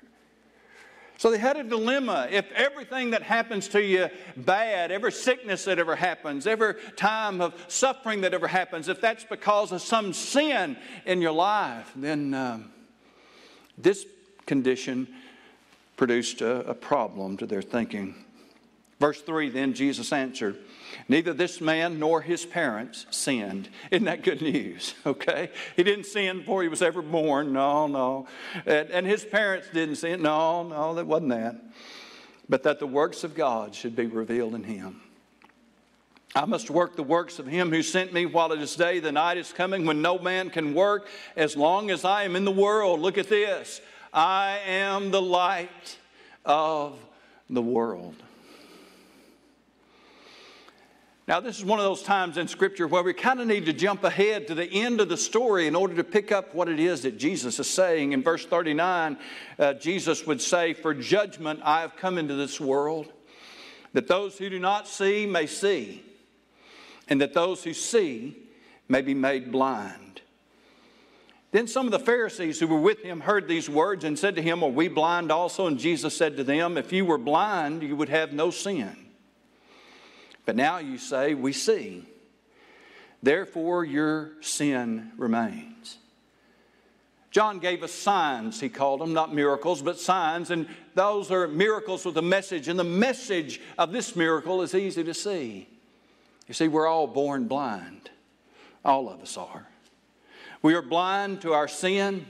So 1.17 1.31
they 1.31 1.37
had 1.37 1.57
a 1.57 1.63
dilemma. 1.63 2.27
If 2.31 2.51
everything 2.51 3.11
that 3.11 3.21
happens 3.21 3.67
to 3.69 3.81
you 3.81 4.09
bad, 4.35 4.91
every 4.91 5.11
sickness 5.11 5.63
that 5.65 5.79
ever 5.79 5.95
happens, 5.95 6.47
every 6.47 6.73
time 6.95 7.39
of 7.39 7.53
suffering 7.67 8.21
that 8.21 8.33
ever 8.33 8.47
happens, 8.47 8.89
if 8.89 8.99
that's 8.99 9.23
because 9.23 9.71
of 9.71 9.81
some 9.81 10.11
sin 10.11 10.75
in 11.05 11.21
your 11.21 11.31
life, 11.31 11.91
then 11.95 12.33
um, 12.33 12.71
this 13.77 14.05
condition 14.45 15.07
produced 15.97 16.41
a, 16.41 16.67
a 16.67 16.73
problem 16.73 17.37
to 17.37 17.45
their 17.45 17.61
thinking. 17.61 18.15
Verse 18.99 19.21
3 19.21 19.49
Then 19.49 19.73
Jesus 19.73 20.11
answered, 20.11 20.57
Neither 21.07 21.33
this 21.33 21.61
man 21.61 21.99
nor 21.99 22.21
his 22.21 22.45
parents 22.45 23.05
sinned. 23.09 23.69
Isn't 23.91 24.05
that 24.05 24.23
good 24.23 24.41
news? 24.41 24.93
Okay? 25.05 25.49
He 25.75 25.83
didn't 25.83 26.05
sin 26.05 26.39
before 26.39 26.63
he 26.63 26.69
was 26.69 26.81
ever 26.81 27.01
born. 27.01 27.53
No, 27.53 27.87
no. 27.87 28.27
And, 28.65 28.89
and 28.89 29.05
his 29.05 29.23
parents 29.25 29.67
didn't 29.73 29.97
sin. 29.97 30.21
No, 30.21 30.63
no, 30.63 30.95
that 30.95 31.05
wasn't 31.05 31.29
that. 31.29 31.55
But 32.47 32.63
that 32.63 32.79
the 32.79 32.87
works 32.87 33.23
of 33.23 33.35
God 33.35 33.75
should 33.75 33.95
be 33.95 34.05
revealed 34.05 34.55
in 34.55 34.63
him. 34.63 35.01
I 36.35 36.45
must 36.45 36.71
work 36.71 36.95
the 36.95 37.03
works 37.03 37.37
of 37.37 37.45
him 37.45 37.69
who 37.69 37.83
sent 37.83 38.11
me 38.11 38.25
while 38.25 38.51
it 38.53 38.61
is 38.61 38.75
day. 38.75 38.99
The 38.99 39.11
night 39.11 39.37
is 39.37 39.53
coming 39.53 39.85
when 39.85 40.01
no 40.01 40.17
man 40.17 40.49
can 40.49 40.73
work 40.73 41.07
as 41.35 41.55
long 41.55 41.91
as 41.91 42.03
I 42.03 42.23
am 42.23 42.35
in 42.35 42.43
the 42.43 42.51
world. 42.51 43.01
Look 43.01 43.17
at 43.17 43.29
this. 43.29 43.81
I 44.11 44.59
am 44.65 45.11
the 45.11 45.21
light 45.21 45.97
of 46.43 46.97
the 47.49 47.61
world. 47.61 48.15
Now, 51.25 51.39
this 51.39 51.57
is 51.57 51.63
one 51.63 51.79
of 51.79 51.85
those 51.85 52.03
times 52.03 52.37
in 52.37 52.49
Scripture 52.49 52.85
where 52.85 53.01
we 53.01 53.13
kind 53.13 53.39
of 53.39 53.47
need 53.47 53.65
to 53.67 53.73
jump 53.73 54.03
ahead 54.03 54.47
to 54.47 54.55
the 54.55 54.65
end 54.65 54.99
of 54.99 55.07
the 55.07 55.15
story 55.15 55.67
in 55.67 55.75
order 55.75 55.95
to 55.95 56.03
pick 56.03 56.33
up 56.33 56.53
what 56.53 56.67
it 56.67 56.81
is 56.81 57.03
that 57.03 57.17
Jesus 57.17 57.59
is 57.59 57.69
saying. 57.69 58.11
In 58.11 58.21
verse 58.21 58.45
39, 58.45 59.17
uh, 59.57 59.73
Jesus 59.75 60.27
would 60.27 60.41
say, 60.41 60.73
For 60.73 60.93
judgment 60.93 61.61
I 61.63 61.79
have 61.79 61.95
come 61.95 62.17
into 62.17 62.35
this 62.35 62.59
world, 62.59 63.13
that 63.93 64.09
those 64.09 64.37
who 64.37 64.49
do 64.49 64.59
not 64.59 64.85
see 64.85 65.25
may 65.25 65.45
see, 65.45 66.03
and 67.07 67.21
that 67.21 67.33
those 67.33 67.63
who 67.63 67.73
see 67.73 68.37
may 68.89 69.01
be 69.01 69.13
made 69.13 69.49
blind. 69.49 70.19
Then 71.51 71.67
some 71.67 71.85
of 71.85 71.93
the 71.93 71.99
Pharisees 71.99 72.59
who 72.59 72.67
were 72.67 72.81
with 72.81 73.01
him 73.01 73.21
heard 73.21 73.47
these 73.47 73.69
words 73.69 74.03
and 74.03 74.19
said 74.19 74.35
to 74.35 74.41
him, 74.41 74.61
Are 74.61 74.69
we 74.69 74.89
blind 74.89 75.31
also? 75.31 75.67
And 75.67 75.79
Jesus 75.79 76.17
said 76.17 76.35
to 76.35 76.43
them, 76.43 76.77
If 76.77 76.91
you 76.91 77.05
were 77.05 77.17
blind, 77.17 77.81
you 77.81 77.95
would 77.95 78.09
have 78.09 78.33
no 78.33 78.51
sin. 78.51 79.02
But 80.45 80.55
now 80.55 80.77
you 80.79 80.97
say, 80.97 81.33
We 81.33 81.53
see. 81.53 82.05
Therefore, 83.21 83.85
your 83.85 84.33
sin 84.41 85.11
remains. 85.17 85.97
John 87.31 87.57
gave 87.57 87.81
us 87.81 87.91
signs, 87.91 88.59
he 88.59 88.69
called 88.69 89.01
them, 89.01 89.13
not 89.13 89.33
miracles, 89.33 89.81
but 89.81 89.97
signs. 89.99 90.51
And 90.51 90.67
those 90.93 91.31
are 91.31 91.47
miracles 91.47 92.05
with 92.05 92.17
a 92.17 92.21
message. 92.21 92.67
And 92.67 92.77
the 92.77 92.83
message 92.83 93.59
of 93.77 93.91
this 93.91 94.15
miracle 94.15 94.61
is 94.61 94.75
easy 94.75 95.03
to 95.03 95.15
see. 95.15 95.67
You 96.47 96.53
see, 96.53 96.67
we're 96.67 96.85
all 96.85 97.07
born 97.07 97.47
blind. 97.47 98.11
All 98.85 99.09
of 99.09 99.21
us 99.21 99.35
are. 99.37 99.67
We 100.61 100.75
are 100.75 100.83
blind 100.83 101.41
to 101.41 101.53
our 101.53 101.67
sin. 101.67 102.25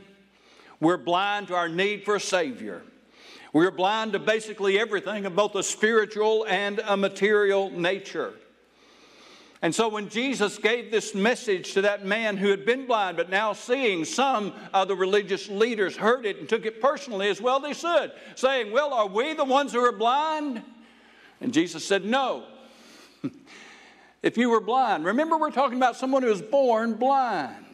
We're 0.79 0.97
blind 0.97 1.47
to 1.47 1.55
our 1.55 1.67
need 1.67 2.05
for 2.05 2.15
a 2.15 2.19
Savior. 2.21 2.83
We 3.53 3.67
are 3.67 3.71
blind 3.71 4.13
to 4.13 4.19
basically 4.19 4.79
everything 4.79 5.27
of 5.27 5.35
both 5.35 5.53
a 5.53 5.61
spiritual 5.61 6.43
and 6.49 6.79
a 6.79 6.97
material 6.97 7.69
nature. 7.69 8.33
And 9.61 9.73
so 9.73 9.87
when 9.87 10.09
Jesus 10.09 10.57
gave 10.57 10.89
this 10.89 11.13
message 11.13 11.73
to 11.73 11.81
that 11.81 12.03
man 12.03 12.35
who 12.35 12.49
had 12.49 12.65
been 12.65 12.87
blind 12.87 13.15
but 13.15 13.29
now 13.29 13.53
seeing, 13.53 14.05
some 14.05 14.53
of 14.73 14.87
the 14.87 14.95
religious 14.95 15.47
leaders 15.47 15.95
heard 15.95 16.25
it 16.25 16.39
and 16.39 16.49
took 16.49 16.65
it 16.65 16.81
personally 16.81 17.29
as 17.29 17.39
well 17.39 17.59
they 17.59 17.73
should, 17.73 18.11
saying, 18.35 18.71
Well, 18.73 18.91
are 18.91 19.07
we 19.07 19.35
the 19.35 19.45
ones 19.45 19.71
who 19.71 19.79
are 19.79 19.93
blind? 19.93 20.63
And 21.39 21.53
Jesus 21.53 21.85
said, 21.85 22.03
No. 22.03 22.45
if 24.23 24.35
you 24.35 24.49
were 24.49 24.61
blind, 24.61 25.05
remember 25.05 25.37
we're 25.37 25.51
talking 25.51 25.77
about 25.77 25.95
someone 25.95 26.23
who 26.23 26.29
was 26.29 26.41
born 26.41 26.95
blind. 26.95 27.72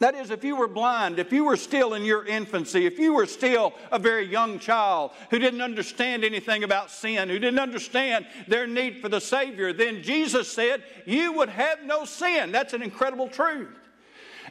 That 0.00 0.14
is, 0.14 0.30
if 0.30 0.42
you 0.44 0.56
were 0.56 0.68
blind, 0.68 1.18
if 1.18 1.32
you 1.32 1.44
were 1.44 1.56
still 1.56 1.94
in 1.94 2.04
your 2.04 2.24
infancy, 2.26 2.86
if 2.86 2.98
you 2.98 3.14
were 3.14 3.26
still 3.26 3.74
a 3.92 3.98
very 3.98 4.26
young 4.26 4.58
child 4.58 5.12
who 5.30 5.38
didn't 5.38 5.60
understand 5.60 6.24
anything 6.24 6.64
about 6.64 6.90
sin, 6.90 7.28
who 7.28 7.38
didn't 7.38 7.60
understand 7.60 8.26
their 8.48 8.66
need 8.66 9.00
for 9.00 9.08
the 9.08 9.20
Savior, 9.20 9.72
then 9.72 10.02
Jesus 10.02 10.50
said, 10.50 10.82
You 11.06 11.32
would 11.34 11.48
have 11.48 11.82
no 11.84 12.04
sin. 12.04 12.52
That's 12.52 12.72
an 12.72 12.82
incredible 12.82 13.28
truth. 13.28 13.68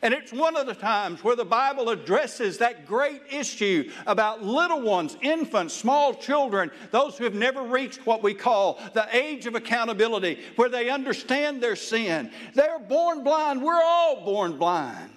And 0.03 0.13
it's 0.13 0.33
one 0.33 0.57
of 0.57 0.65
the 0.65 0.73
times 0.73 1.23
where 1.23 1.35
the 1.35 1.45
Bible 1.45 1.89
addresses 1.89 2.57
that 2.57 2.85
great 2.85 3.21
issue 3.31 3.89
about 4.05 4.43
little 4.43 4.81
ones, 4.81 5.15
infants, 5.21 5.73
small 5.73 6.13
children, 6.13 6.71
those 6.91 7.17
who 7.17 7.23
have 7.23 7.33
never 7.33 7.63
reached 7.63 8.05
what 8.05 8.21
we 8.21 8.33
call 8.33 8.81
the 8.93 9.07
age 9.15 9.45
of 9.45 9.55
accountability, 9.55 10.39
where 10.57 10.67
they 10.67 10.89
understand 10.89 11.63
their 11.63 11.77
sin. 11.77 12.31
They're 12.53 12.79
born 12.79 13.23
blind. 13.23 13.61
We're 13.61 13.81
all 13.81 14.25
born 14.25 14.57
blind. 14.57 15.12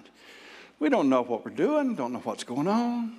We 0.79 0.89
don't 0.89 1.09
know 1.09 1.23
what 1.23 1.43
we're 1.43 1.51
doing, 1.51 1.95
don't 1.95 2.13
know 2.13 2.19
what's 2.19 2.43
going 2.43 2.67
on. 2.67 3.15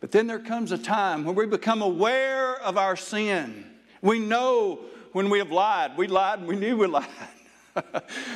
But 0.00 0.10
then 0.10 0.26
there 0.26 0.38
comes 0.38 0.70
a 0.70 0.78
time 0.78 1.24
when 1.24 1.34
we 1.34 1.46
become 1.46 1.80
aware 1.80 2.60
of 2.60 2.76
our 2.76 2.94
sin. 2.94 3.64
We 4.02 4.18
know 4.18 4.80
when 5.12 5.30
we 5.30 5.38
have 5.38 5.50
lied. 5.50 5.96
We 5.96 6.08
lied 6.08 6.40
and 6.40 6.48
we 6.48 6.56
knew 6.56 6.76
we 6.76 6.86
lied. 6.88 7.06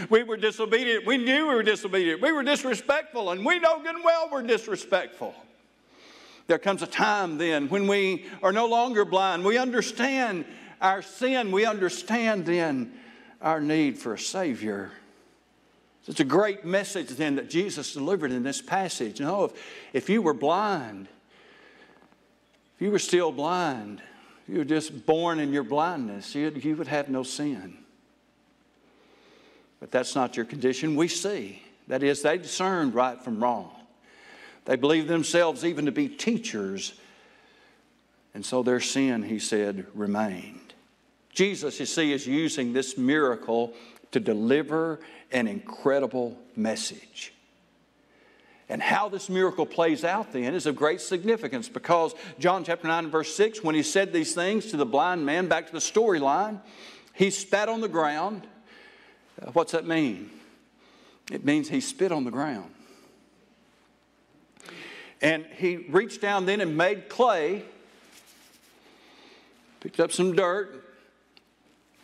we 0.09 0.23
were 0.23 0.39
disobedient. 0.39 1.07
We 1.07 1.19
knew 1.19 1.49
we 1.49 1.55
were 1.55 1.63
disobedient. 1.63 2.23
We 2.23 2.33
were 2.33 2.43
disrespectful, 2.43 3.31
and 3.31 3.45
we 3.45 3.59
know 3.59 3.79
good 3.83 3.95
and 3.95 4.05
well 4.05 4.31
we're 4.33 4.43
disrespectful. 4.43 5.35
There 6.47 6.59
comes 6.59 6.81
a 6.81 6.87
time 6.87 7.37
then 7.37 7.69
when 7.69 7.87
we 7.87 8.25
are 8.43 8.53
no 8.53 8.67
longer 8.67 9.05
blind. 9.05 9.45
We 9.45 9.59
understand 9.59 10.47
our 10.81 11.03
sin. 11.03 11.53
We 11.53 11.67
understand 11.67 12.47
then 12.47 12.95
our 13.43 13.61
need 13.61 13.99
for 13.99 14.15
a 14.15 14.19
Savior. 14.19 14.91
It's 16.09 16.21
a 16.21 16.25
great 16.25 16.65
message 16.65 17.09
then 17.09 17.37
that 17.37 17.51
Jesus 17.51 17.93
delivered 17.93 18.33
in 18.33 18.43
this 18.43 18.63
passage. 18.63 19.21
You 19.21 19.27
know, 19.27 19.45
if, 19.45 19.53
if 19.93 20.09
you 20.09 20.23
were 20.23 20.35
blind, 20.35 21.07
if 22.77 22.83
you 22.83 22.91
were 22.91 22.99
still 22.99 23.31
blind, 23.31 24.01
you 24.49 24.59
were 24.59 24.65
just 24.65 25.05
born 25.05 25.39
in 25.39 25.53
your 25.53 25.65
blindness, 25.65 26.35
you, 26.35 26.51
you 26.51 26.77
would 26.77 26.89
have 26.89 27.11
no 27.11 27.23
sin. 27.23 27.77
But 29.81 29.91
that's 29.91 30.15
not 30.15 30.37
your 30.37 30.47
condition. 30.47 30.97
We 30.97 31.09
see. 31.09 31.63
That 31.89 32.03
is, 32.03 32.23
they 32.23 32.39
discerned 32.39 32.95
right 32.95 33.23
from 33.23 33.43
wrong. 33.43 33.71
They 34.65 34.77
believed 34.77 35.09
themselves 35.09 35.65
even 35.65 35.87
to 35.87 35.93
be 35.93 36.09
teachers. 36.09 36.95
And 38.35 38.45
so 38.45 38.63
their 38.63 38.81
sin, 38.81 39.23
he 39.23 39.39
said, 39.39 39.87
remained. 39.95 40.75
Jesus, 41.33 41.81
you 41.81 41.87
see, 41.87 42.13
is 42.13 42.27
using 42.27 42.73
this 42.73 42.99
miracle 42.99 43.73
to 44.13 44.21
deliver 44.21 45.01
an 45.33 45.47
incredible 45.47 46.39
message. 46.57 47.33
And 48.69 48.83
how 48.83 49.09
this 49.09 49.31
miracle 49.31 49.65
plays 49.65 50.05
out 50.05 50.33
then 50.33 50.55
is 50.55 50.67
of 50.67 50.77
great 50.77 51.01
significance 51.01 51.69
because 51.69 52.15
John 52.39 52.65
chapter 52.65 52.87
9 52.87 53.11
verse 53.11 53.35
6, 53.35 53.65
when 53.65 53.75
he 53.75 53.83
said 53.83 54.13
these 54.13 54.35
things 54.35 54.67
to 54.67 54.77
the 54.77 54.85
blind 54.85 55.25
man, 55.25 55.49
back 55.49 55.67
to 55.67 55.73
the 55.73 55.79
storyline, 55.79 56.61
he 57.15 57.31
spat 57.31 57.69
on 57.69 57.81
the 57.81 57.89
ground. 57.89 58.47
Uh, 59.41 59.51
what's 59.53 59.73
that 59.73 59.87
mean? 59.87 60.31
It 61.33 61.45
means 61.45 61.69
he 61.69 61.81
spit 61.81 62.13
on 62.13 62.25
the 62.25 62.31
ground. 62.31 62.71
And 65.21 65.47
he 65.57 65.77
reached 65.77 66.21
down 66.21 66.47
then 66.47 66.61
and 66.61 66.77
made 66.77 67.09
clay, 67.09 67.65
picked 69.81 69.99
up 69.99 70.13
some 70.13 70.35
dirt, 70.35 70.85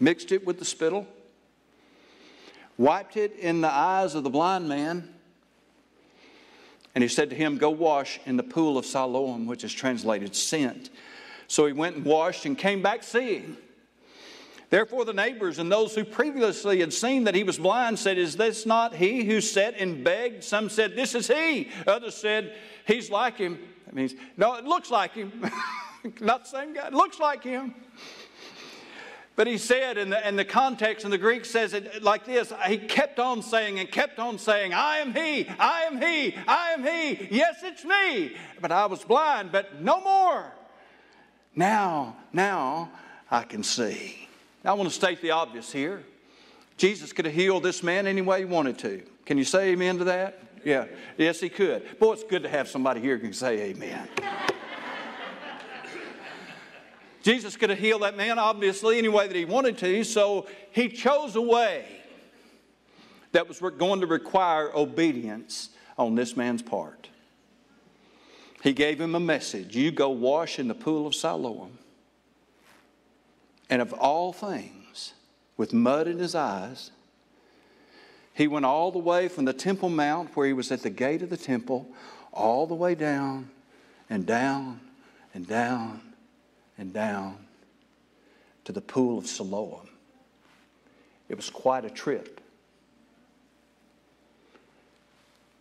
mixed 0.00 0.32
it 0.32 0.44
with 0.46 0.58
the 0.58 0.64
spittle, 0.64 1.06
wiped 2.78 3.16
it 3.16 3.36
in 3.38 3.60
the 3.60 3.72
eyes 3.72 4.14
of 4.14 4.24
the 4.24 4.30
blind 4.30 4.68
man, 4.68 5.08
and 6.94 7.02
he 7.02 7.08
said 7.08 7.30
to 7.30 7.36
him, 7.36 7.58
Go 7.58 7.70
wash 7.70 8.20
in 8.24 8.36
the 8.36 8.42
pool 8.42 8.78
of 8.78 8.86
Siloam, 8.86 9.46
which 9.46 9.64
is 9.64 9.72
translated 9.72 10.34
sent. 10.34 10.90
So 11.48 11.66
he 11.66 11.72
went 11.72 11.96
and 11.96 12.04
washed 12.04 12.46
and 12.46 12.56
came 12.56 12.82
back 12.82 13.02
seeing. 13.02 13.56
Therefore, 14.70 15.04
the 15.04 15.12
neighbors 15.12 15.58
and 15.58 15.70
those 15.70 15.94
who 15.94 16.04
previously 16.04 16.80
had 16.80 16.92
seen 16.92 17.24
that 17.24 17.34
he 17.34 17.44
was 17.44 17.58
blind 17.58 17.98
said, 17.98 18.18
Is 18.18 18.36
this 18.36 18.66
not 18.66 18.94
he 18.94 19.24
who 19.24 19.40
sat 19.40 19.74
and 19.78 20.02
begged? 20.02 20.42
Some 20.42 20.68
said, 20.68 20.96
This 20.96 21.14
is 21.14 21.28
he. 21.28 21.70
Others 21.86 22.14
said, 22.14 22.54
He's 22.86 23.10
like 23.10 23.38
him. 23.38 23.58
That 23.86 23.94
means, 23.94 24.14
No, 24.36 24.54
it 24.54 24.64
looks 24.64 24.90
like 24.90 25.12
him. 25.12 25.32
not 26.20 26.44
the 26.44 26.50
same 26.50 26.74
guy. 26.74 26.88
It 26.88 26.94
looks 26.94 27.18
like 27.18 27.44
him. 27.44 27.74
But 29.36 29.48
he 29.48 29.58
said, 29.58 29.98
in 29.98 30.10
the, 30.10 30.28
in 30.28 30.36
the 30.36 30.44
context, 30.44 31.04
and 31.04 31.12
the 31.12 31.18
Greek 31.18 31.44
says 31.44 31.74
it 31.74 32.04
like 32.04 32.24
this 32.24 32.52
he 32.68 32.78
kept 32.78 33.18
on 33.18 33.42
saying 33.42 33.80
and 33.80 33.90
kept 33.90 34.20
on 34.20 34.38
saying, 34.38 34.72
I 34.72 34.98
am 34.98 35.12
he, 35.12 35.48
I 35.58 35.82
am 35.82 36.00
he, 36.00 36.36
I 36.46 36.70
am 36.70 36.84
he, 36.84 37.28
yes, 37.30 37.56
it's 37.62 37.84
me. 37.84 38.36
But 38.60 38.70
I 38.70 38.86
was 38.86 39.02
blind, 39.02 39.50
but 39.50 39.80
no 39.80 40.00
more. 40.00 40.52
Now, 41.56 42.16
now 42.32 42.90
I 43.30 43.42
can 43.42 43.64
see. 43.64 44.28
I 44.64 44.72
want 44.72 44.88
to 44.88 44.94
state 44.94 45.20
the 45.20 45.32
obvious 45.32 45.70
here. 45.70 46.04
Jesus 46.76 47.12
could 47.12 47.24
have 47.24 47.34
healed 47.34 47.62
this 47.62 47.82
man 47.82 48.06
any 48.06 48.22
way 48.22 48.40
he 48.40 48.44
wanted 48.44 48.78
to. 48.78 49.02
Can 49.26 49.36
you 49.36 49.44
say 49.44 49.70
amen 49.70 49.98
to 49.98 50.04
that? 50.04 50.40
Yeah. 50.64 50.86
Yes, 51.18 51.40
he 51.40 51.48
could. 51.48 51.98
Boy, 51.98 52.14
it's 52.14 52.24
good 52.24 52.42
to 52.44 52.48
have 52.48 52.68
somebody 52.68 53.00
here 53.00 53.16
who 53.16 53.24
can 53.24 53.32
say 53.32 53.60
amen. 53.70 54.08
Jesus 57.24 57.56
could 57.56 57.70
have 57.70 57.78
healed 57.78 58.02
that 58.02 58.18
man, 58.18 58.38
obviously, 58.38 58.98
any 58.98 59.08
way 59.08 59.26
that 59.26 59.34
he 59.34 59.46
wanted 59.46 59.78
to, 59.78 60.04
so 60.04 60.46
he 60.72 60.90
chose 60.90 61.34
a 61.36 61.40
way 61.40 61.86
that 63.32 63.48
was 63.48 63.60
going 63.78 64.02
to 64.02 64.06
require 64.06 64.70
obedience 64.76 65.70
on 65.96 66.16
this 66.16 66.36
man's 66.36 66.60
part. 66.60 67.08
He 68.62 68.74
gave 68.74 69.00
him 69.00 69.14
a 69.14 69.20
message 69.20 69.74
You 69.74 69.90
go 69.90 70.10
wash 70.10 70.58
in 70.58 70.68
the 70.68 70.74
pool 70.74 71.06
of 71.06 71.14
Siloam. 71.14 71.78
And 73.70 73.80
of 73.80 73.94
all 73.94 74.34
things, 74.34 75.14
with 75.56 75.72
mud 75.72 76.06
in 76.06 76.18
his 76.18 76.34
eyes, 76.34 76.90
he 78.34 78.46
went 78.46 78.66
all 78.66 78.92
the 78.92 78.98
way 78.98 79.28
from 79.28 79.46
the 79.46 79.54
Temple 79.54 79.88
Mount, 79.88 80.36
where 80.36 80.46
he 80.46 80.52
was 80.52 80.70
at 80.70 80.82
the 80.82 80.90
gate 80.90 81.22
of 81.22 81.30
the 81.30 81.38
temple, 81.38 81.88
all 82.34 82.66
the 82.66 82.74
way 82.74 82.94
down 82.94 83.48
and 84.10 84.26
down 84.26 84.80
and 85.32 85.48
down 85.48 86.02
and 86.78 86.92
down 86.92 87.36
to 88.64 88.72
the 88.72 88.80
pool 88.80 89.18
of 89.18 89.26
Siloam. 89.26 89.88
It 91.28 91.36
was 91.36 91.50
quite 91.50 91.84
a 91.84 91.90
trip. 91.90 92.40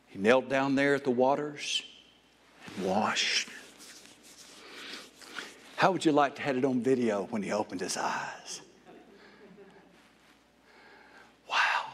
He 0.08 0.20
knelt 0.20 0.50
down 0.50 0.76
there 0.76 0.96
at 0.96 1.04
the 1.04 1.12
waters 1.12 1.84
and 2.68 2.86
washed. 2.86 3.50
How 5.76 5.92
would 5.92 6.06
you 6.06 6.12
like 6.12 6.36
to 6.36 6.42
have 6.42 6.58
it 6.58 6.64
on 6.64 6.82
video 6.82 7.24
when 7.30 7.42
he 7.42 7.52
opened 7.52 7.82
his 7.82 7.98
eyes? 7.98 8.62
Wow. 11.50 11.86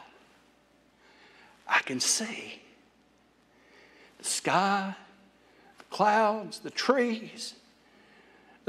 I 1.67 1.79
can 1.79 1.99
see 1.99 2.61
the 4.17 4.25
sky, 4.25 4.95
the 5.77 5.83
clouds, 5.85 6.59
the 6.59 6.69
trees 6.69 7.55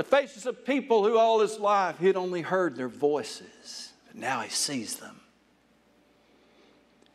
the 0.00 0.04
faces 0.04 0.46
of 0.46 0.64
people 0.64 1.04
who 1.04 1.18
all 1.18 1.40
his 1.40 1.58
life 1.58 1.98
he 1.98 2.06
had 2.06 2.16
only 2.16 2.40
heard 2.40 2.74
their 2.74 2.88
voices, 2.88 3.92
but 4.06 4.16
now 4.16 4.40
he 4.40 4.48
sees 4.48 4.96
them. 4.96 5.20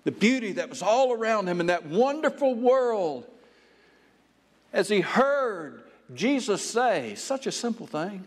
The 0.04 0.12
beauty 0.12 0.52
that 0.52 0.70
was 0.70 0.84
all 0.84 1.12
around 1.12 1.48
him 1.48 1.60
in 1.60 1.66
that 1.66 1.88
wonderful 1.88 2.54
world 2.54 3.26
as 4.72 4.88
he 4.88 5.02
heard 5.02 5.82
Jesus 6.14 6.62
say, 6.64 7.16
such 7.16 7.48
a 7.48 7.52
simple 7.52 7.88
thing 7.88 8.24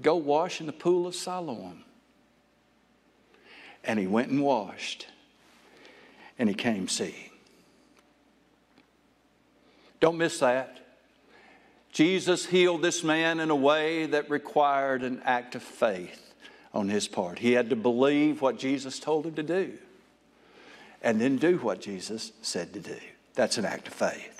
go 0.00 0.14
wash 0.14 0.60
in 0.60 0.66
the 0.66 0.72
pool 0.72 1.08
of 1.08 1.16
Siloam. 1.16 1.82
And 3.82 3.98
he 3.98 4.06
went 4.06 4.28
and 4.28 4.44
washed, 4.44 5.08
and 6.38 6.48
he 6.48 6.54
came 6.54 6.86
seeing. 6.86 7.30
Don't 9.98 10.18
miss 10.18 10.38
that. 10.38 10.79
Jesus 11.92 12.46
healed 12.46 12.82
this 12.82 13.02
man 13.02 13.40
in 13.40 13.50
a 13.50 13.56
way 13.56 14.06
that 14.06 14.30
required 14.30 15.02
an 15.02 15.22
act 15.24 15.54
of 15.54 15.62
faith 15.62 16.34
on 16.72 16.88
his 16.88 17.08
part. 17.08 17.40
He 17.40 17.52
had 17.52 17.70
to 17.70 17.76
believe 17.76 18.40
what 18.40 18.58
Jesus 18.58 19.00
told 19.00 19.26
him 19.26 19.34
to 19.34 19.42
do 19.42 19.76
and 21.02 21.20
then 21.20 21.36
do 21.36 21.58
what 21.58 21.80
Jesus 21.80 22.32
said 22.42 22.72
to 22.74 22.80
do. 22.80 22.96
That's 23.34 23.58
an 23.58 23.64
act 23.64 23.88
of 23.88 23.94
faith. 23.94 24.39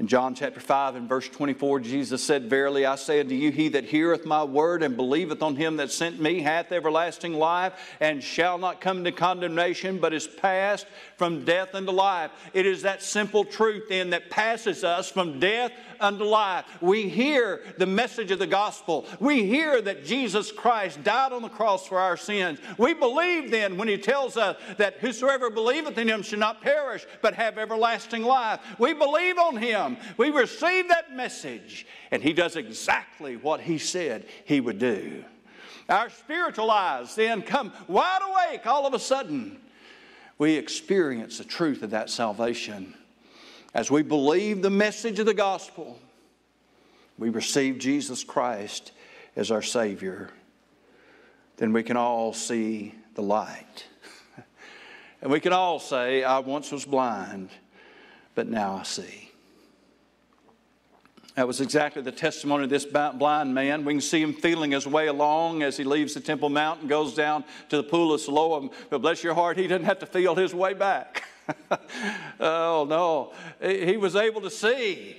In 0.00 0.06
John 0.06 0.36
chapter 0.36 0.60
5 0.60 0.94
and 0.94 1.08
verse 1.08 1.28
24, 1.28 1.80
Jesus 1.80 2.22
said, 2.22 2.48
Verily 2.48 2.86
I 2.86 2.94
say 2.94 3.18
unto 3.18 3.34
you, 3.34 3.50
he 3.50 3.68
that 3.70 3.82
heareth 3.82 4.24
my 4.24 4.44
word 4.44 4.84
and 4.84 4.96
believeth 4.96 5.42
on 5.42 5.56
him 5.56 5.76
that 5.78 5.90
sent 5.90 6.20
me 6.20 6.40
hath 6.40 6.70
everlasting 6.70 7.34
life, 7.34 7.72
and 7.98 8.22
shall 8.22 8.58
not 8.58 8.80
come 8.80 9.02
to 9.02 9.10
condemnation, 9.10 9.98
but 9.98 10.12
is 10.12 10.28
passed 10.28 10.86
from 11.16 11.44
death 11.44 11.74
unto 11.74 11.90
life. 11.90 12.30
It 12.54 12.64
is 12.64 12.82
that 12.82 13.02
simple 13.02 13.44
truth 13.44 13.88
then 13.88 14.10
that 14.10 14.30
passes 14.30 14.84
us 14.84 15.10
from 15.10 15.40
death 15.40 15.72
unto 16.00 16.24
life. 16.24 16.64
We 16.80 17.08
hear 17.08 17.62
the 17.76 17.86
message 17.86 18.30
of 18.30 18.38
the 18.38 18.46
gospel. 18.46 19.06
We 19.20 19.44
hear 19.44 19.80
that 19.82 20.04
Jesus 20.04 20.52
Christ 20.52 21.02
died 21.02 21.32
on 21.32 21.42
the 21.42 21.48
cross 21.48 21.86
for 21.86 21.98
our 21.98 22.16
sins. 22.16 22.58
We 22.76 22.94
believe 22.94 23.50
then 23.50 23.76
when 23.76 23.88
he 23.88 23.98
tells 23.98 24.36
us 24.36 24.56
that 24.76 24.98
whosoever 24.98 25.50
believeth 25.50 25.98
in 25.98 26.08
him 26.08 26.22
shall 26.22 26.38
not 26.38 26.62
perish, 26.62 27.06
but 27.22 27.34
have 27.34 27.58
everlasting 27.58 28.22
life. 28.22 28.60
We 28.78 28.92
believe 28.92 29.38
on 29.38 29.56
him. 29.56 29.96
We 30.16 30.30
receive 30.30 30.88
that 30.88 31.14
message, 31.14 31.86
and 32.10 32.22
he 32.22 32.32
does 32.32 32.56
exactly 32.56 33.36
what 33.36 33.60
he 33.60 33.78
said 33.78 34.26
he 34.44 34.60
would 34.60 34.78
do. 34.78 35.24
Our 35.88 36.10
spiritual 36.10 36.70
eyes 36.70 37.14
then 37.14 37.42
come 37.42 37.72
wide 37.86 38.20
awake 38.22 38.66
all 38.66 38.86
of 38.86 38.94
a 38.94 38.98
sudden. 38.98 39.58
We 40.36 40.54
experience 40.54 41.38
the 41.38 41.44
truth 41.44 41.82
of 41.82 41.90
that 41.90 42.10
salvation 42.10 42.94
as 43.74 43.90
we 43.90 44.02
believe 44.02 44.62
the 44.62 44.70
message 44.70 45.18
of 45.18 45.26
the 45.26 45.34
gospel, 45.34 45.98
we 47.18 47.28
receive 47.28 47.78
Jesus 47.78 48.24
Christ 48.24 48.92
as 49.36 49.50
our 49.50 49.62
Savior, 49.62 50.30
then 51.56 51.72
we 51.72 51.82
can 51.82 51.96
all 51.96 52.32
see 52.32 52.94
the 53.14 53.22
light. 53.22 53.86
and 55.22 55.30
we 55.30 55.40
can 55.40 55.52
all 55.52 55.78
say, 55.78 56.24
I 56.24 56.38
once 56.38 56.72
was 56.72 56.84
blind, 56.84 57.50
but 58.34 58.48
now 58.48 58.76
I 58.76 58.82
see. 58.84 59.28
That 61.34 61.46
was 61.46 61.60
exactly 61.60 62.02
the 62.02 62.10
testimony 62.10 62.64
of 62.64 62.70
this 62.70 62.84
blind 62.84 63.54
man. 63.54 63.84
We 63.84 63.92
can 63.92 64.00
see 64.00 64.20
him 64.20 64.34
feeling 64.34 64.72
his 64.72 64.88
way 64.88 65.06
along 65.06 65.62
as 65.62 65.76
he 65.76 65.84
leaves 65.84 66.14
the 66.14 66.20
Temple 66.20 66.48
Mount 66.48 66.80
and 66.80 66.88
goes 66.88 67.14
down 67.14 67.44
to 67.68 67.76
the 67.76 67.84
pool 67.84 68.12
of 68.12 68.20
Siloam. 68.20 68.70
But 68.90 69.02
bless 69.02 69.22
your 69.22 69.34
heart, 69.34 69.56
he 69.56 69.68
didn't 69.68 69.84
have 69.84 70.00
to 70.00 70.06
feel 70.06 70.34
his 70.34 70.52
way 70.52 70.74
back. 70.74 71.22
oh, 72.40 72.86
no. 72.88 73.32
He 73.60 73.96
was 73.96 74.16
able 74.16 74.40
to 74.42 74.50
see. 74.50 75.16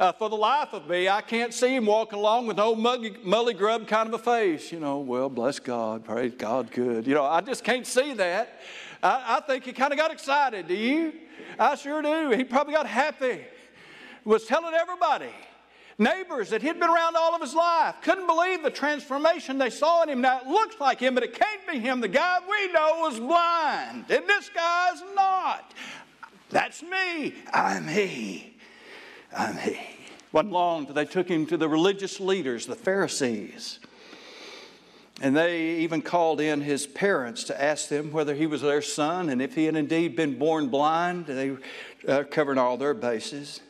Uh, 0.00 0.10
for 0.10 0.30
the 0.30 0.36
life 0.36 0.72
of 0.72 0.88
me, 0.88 1.08
I 1.08 1.20
can't 1.20 1.52
see 1.52 1.76
him 1.76 1.84
walking 1.84 2.18
along 2.18 2.46
with 2.46 2.56
no 2.56 2.74
muggy, 2.74 3.10
mully 3.10 3.56
grub 3.56 3.86
kind 3.86 4.08
of 4.08 4.18
a 4.18 4.22
face. 4.22 4.72
You 4.72 4.80
know, 4.80 5.00
well, 5.00 5.28
bless 5.28 5.58
God, 5.58 6.04
praise 6.04 6.32
God, 6.34 6.70
good. 6.70 7.06
You 7.06 7.14
know, 7.14 7.24
I 7.24 7.42
just 7.42 7.62
can't 7.62 7.86
see 7.86 8.14
that. 8.14 8.58
I, 9.02 9.36
I 9.36 9.40
think 9.40 9.64
he 9.64 9.72
kind 9.72 9.92
of 9.92 9.98
got 9.98 10.10
excited. 10.10 10.68
Do 10.68 10.74
you? 10.74 11.12
I 11.58 11.74
sure 11.74 12.00
do. 12.00 12.30
He 12.30 12.42
probably 12.42 12.72
got 12.72 12.86
happy. 12.86 13.44
Was 14.24 14.46
telling 14.46 14.72
everybody 14.72 15.30
neighbors 16.02 16.50
that 16.50 16.62
he'd 16.62 16.78
been 16.78 16.90
around 16.90 17.16
all 17.16 17.34
of 17.34 17.40
his 17.40 17.54
life 17.54 17.96
couldn't 18.02 18.26
believe 18.26 18.62
the 18.62 18.70
transformation 18.70 19.58
they 19.58 19.70
saw 19.70 20.02
in 20.02 20.08
him. 20.08 20.20
Now 20.20 20.40
it 20.40 20.46
looks 20.46 20.80
like 20.80 21.00
him, 21.00 21.14
but 21.14 21.22
it 21.24 21.34
can't 21.34 21.66
be 21.70 21.78
him. 21.78 22.00
The 22.00 22.08
guy 22.08 22.38
we 22.48 22.72
know 22.72 22.98
was 23.00 23.18
blind, 23.18 24.10
and 24.10 24.28
this 24.28 24.48
guy's 24.50 25.02
not. 25.14 25.72
That's 26.50 26.82
me. 26.82 27.34
I'm 27.52 27.88
he. 27.88 28.54
I'm 29.36 29.56
he. 29.56 29.78
Wasn't 30.32 30.52
long 30.52 30.86
till 30.86 30.94
they 30.94 31.04
took 31.04 31.28
him 31.28 31.46
to 31.46 31.56
the 31.56 31.68
religious 31.68 32.20
leaders, 32.20 32.66
the 32.66 32.74
Pharisees. 32.74 33.78
And 35.20 35.36
they 35.36 35.76
even 35.76 36.02
called 36.02 36.40
in 36.40 36.60
his 36.60 36.86
parents 36.86 37.44
to 37.44 37.62
ask 37.62 37.88
them 37.88 38.12
whether 38.12 38.34
he 38.34 38.46
was 38.46 38.62
their 38.62 38.82
son 38.82 39.28
and 39.28 39.40
if 39.40 39.54
he 39.54 39.66
had 39.66 39.76
indeed 39.76 40.16
been 40.16 40.38
born 40.38 40.68
blind. 40.68 41.26
They 41.26 41.50
were 41.50 41.60
uh, 42.08 42.24
covering 42.30 42.58
all 42.58 42.76
their 42.76 42.94
bases. 42.94 43.60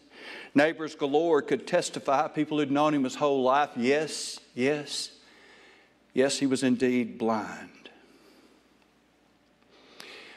Neighbors 0.55 0.95
galore 0.95 1.41
could 1.41 1.67
testify, 1.67 2.29
people 2.29 2.59
who'd 2.59 2.71
known 2.71 2.95
him 2.95 3.05
his 3.05 3.15
whole 3.15 3.43
life, 3.43 3.71
yes, 3.77 4.39
yes, 4.55 5.11
yes, 6.13 6.39
he 6.39 6.47
was 6.47 6.63
indeed 6.63 7.17
blind. 7.17 7.71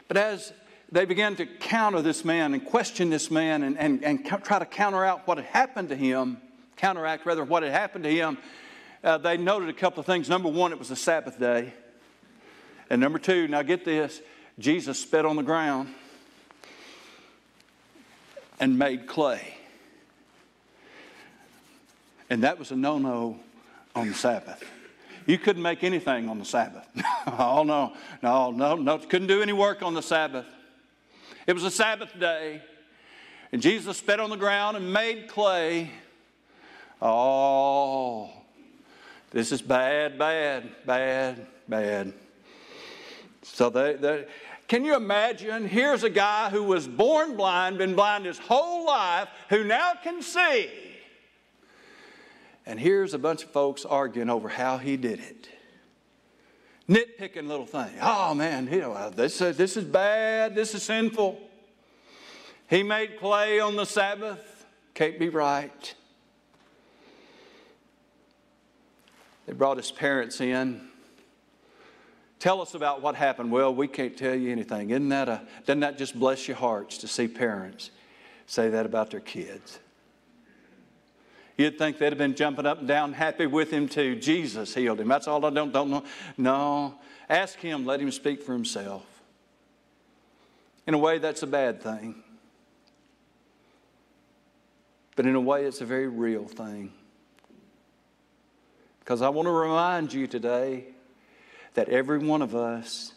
But 0.07 0.17
as 0.17 0.53
they 0.91 1.05
began 1.05 1.36
to 1.36 1.45
counter 1.45 2.01
this 2.01 2.24
man 2.24 2.53
and 2.53 2.63
question 2.65 3.10
this 3.10 3.29
man 3.29 3.63
and, 3.63 3.77
and, 3.77 4.03
and 4.03 4.25
try 4.25 4.59
to 4.59 4.66
counter 4.66 5.03
out 5.03 5.27
what 5.27 5.37
had 5.37 5.48
happened 5.48 5.89
to 5.89 5.96
him, 5.96 6.37
counteract 6.77 7.25
rather 7.25 7.44
what 7.44 7.63
had 7.63 7.72
happened 7.72 8.03
to 8.05 8.11
him, 8.11 8.37
uh, 9.03 9.18
they 9.18 9.35
noted 9.35 9.68
a 9.70 9.74
couple 9.74 10.00
of 10.00 10.05
things. 10.05 10.29
Number 10.29 10.50
one, 10.50 10.72
it 10.72 10.79
was 10.79 10.92
a 10.92 10.96
Sabbath 10.96 11.39
day. 11.39 11.74
And 12.89 13.01
number 13.01 13.20
two, 13.20 13.48
now 13.48 13.63
get 13.63 13.83
this 13.83 14.22
Jesus 14.59 15.00
spit 15.00 15.25
on 15.25 15.35
the 15.35 15.44
ground 15.44 15.94
and 18.59 18.79
made 18.79 19.07
clay. 19.07 19.57
And 22.29 22.44
that 22.44 22.57
was 22.57 22.72
a 22.72 22.75
no 22.75 22.98
no 22.98 23.40
on 23.96 24.09
the 24.09 24.14
Sabbath. 24.14 24.64
You 25.25 25.40
couldn't 25.40 25.61
make 25.61 25.83
anything 25.83 26.29
on 26.29 26.38
the 26.38 26.46
Sabbath. 26.46 26.88
oh, 27.27 27.64
no, 27.64 27.94
no, 28.22 28.51
no, 28.51 28.75
no, 28.75 28.98
couldn't 29.00 29.27
do 29.27 29.42
any 29.42 29.53
work 29.53 29.81
on 29.81 29.94
the 29.94 30.01
Sabbath. 30.01 30.46
It 31.48 31.53
was 31.53 31.64
a 31.64 31.72
Sabbath 31.72 32.18
day, 32.20 32.61
and 33.51 33.61
Jesus 33.61 33.98
spit 33.98 34.20
on 34.20 34.29
the 34.29 34.35
ground 34.35 34.77
and 34.77 34.92
made 34.92 35.27
clay. 35.27 35.90
Oh, 37.01 38.29
this 39.31 39.51
is 39.51 39.61
bad, 39.61 40.18
bad, 40.18 40.70
bad, 40.85 41.48
bad. 41.68 42.14
So 43.42 43.70
they, 43.70 43.94
they 43.94 44.25
can 44.68 44.83
you 44.83 44.96
imagine? 44.96 45.68
Here's 45.68 46.03
a 46.03 46.09
guy 46.09 46.50
who 46.50 46.64
was 46.64 46.88
born 46.88 47.35
blind, 47.35 47.77
been 47.77 47.96
blind 47.96 48.25
his 48.25 48.40
whole 48.40 48.85
life, 48.85 49.27
who 49.50 49.64
now 49.64 49.94
can 50.03 50.22
see. 50.22 50.70
And 52.65 52.79
here's 52.79 53.13
a 53.13 53.19
bunch 53.19 53.43
of 53.43 53.51
folks 53.51 53.85
arguing 53.85 54.29
over 54.29 54.49
how 54.49 54.77
he 54.77 54.97
did 54.97 55.19
it. 55.19 55.49
Nitpicking 56.89 57.47
little 57.47 57.65
things. 57.65 57.97
Oh 58.01 58.33
man, 58.33 58.67
you 58.71 58.79
know, 58.79 59.09
this, 59.09 59.41
uh, 59.41 59.51
this 59.51 59.75
is 59.75 59.83
bad, 59.83 60.55
this 60.55 60.75
is 60.75 60.83
sinful. 60.83 61.39
He 62.69 62.83
made 62.83 63.19
clay 63.19 63.59
on 63.59 63.75
the 63.75 63.85
Sabbath, 63.85 64.65
can't 64.93 65.19
be 65.19 65.29
right. 65.29 65.95
They 69.45 69.53
brought 69.53 69.77
his 69.77 69.91
parents 69.91 70.41
in. 70.41 70.81
Tell 72.39 72.61
us 72.61 72.73
about 72.73 73.01
what 73.01 73.15
happened. 73.15 73.51
Well, 73.51 73.73
we 73.73 73.87
can't 73.87 74.17
tell 74.17 74.35
you 74.35 74.51
anything. 74.51 74.89
Isn't 74.89 75.09
that 75.09 75.29
a, 75.29 75.47
doesn't 75.65 75.79
that 75.81 75.97
just 75.97 76.19
bless 76.19 76.47
your 76.47 76.57
hearts 76.57 76.97
to 76.99 77.07
see 77.07 77.27
parents 77.27 77.91
say 78.47 78.69
that 78.69 78.85
about 78.85 79.11
their 79.11 79.19
kids? 79.19 79.79
You'd 81.57 81.77
think 81.77 81.98
they'd 81.98 82.11
have 82.11 82.18
been 82.18 82.35
jumping 82.35 82.65
up 82.65 82.79
and 82.79 82.87
down, 82.87 83.13
happy 83.13 83.46
with 83.46 83.72
him 83.72 83.87
too. 83.87 84.15
Jesus 84.15 84.74
healed 84.74 85.00
him. 85.00 85.07
That's 85.07 85.27
all 85.27 85.46
I 85.46 85.50
don't, 85.50 85.72
don't 85.72 85.89
know. 85.89 86.03
No. 86.37 86.96
Ask 87.29 87.59
him, 87.59 87.85
let 87.85 88.00
him 88.00 88.11
speak 88.11 88.44
for 88.44 88.53
himself. 88.53 89.05
In 90.85 90.94
a 90.94 90.98
way, 90.98 91.18
that's 91.18 91.44
a 91.44 91.48
bad 91.48 91.81
thing. 91.81 92.15
But 95.15 95.25
in 95.25 95.35
a 95.35 95.41
way, 95.41 95.63
it's 95.65 95.81
a 95.81 95.85
very 95.85 96.07
real 96.07 96.46
thing. 96.46 96.91
Because 99.00 99.22
I 99.22 99.29
want 99.29 99.46
to 99.46 99.51
remind 99.51 100.13
you 100.13 100.27
today 100.27 100.85
that 101.75 101.89
every 101.89 102.20
one 102.20 102.41
of 102.41 102.53
us 102.53 103.13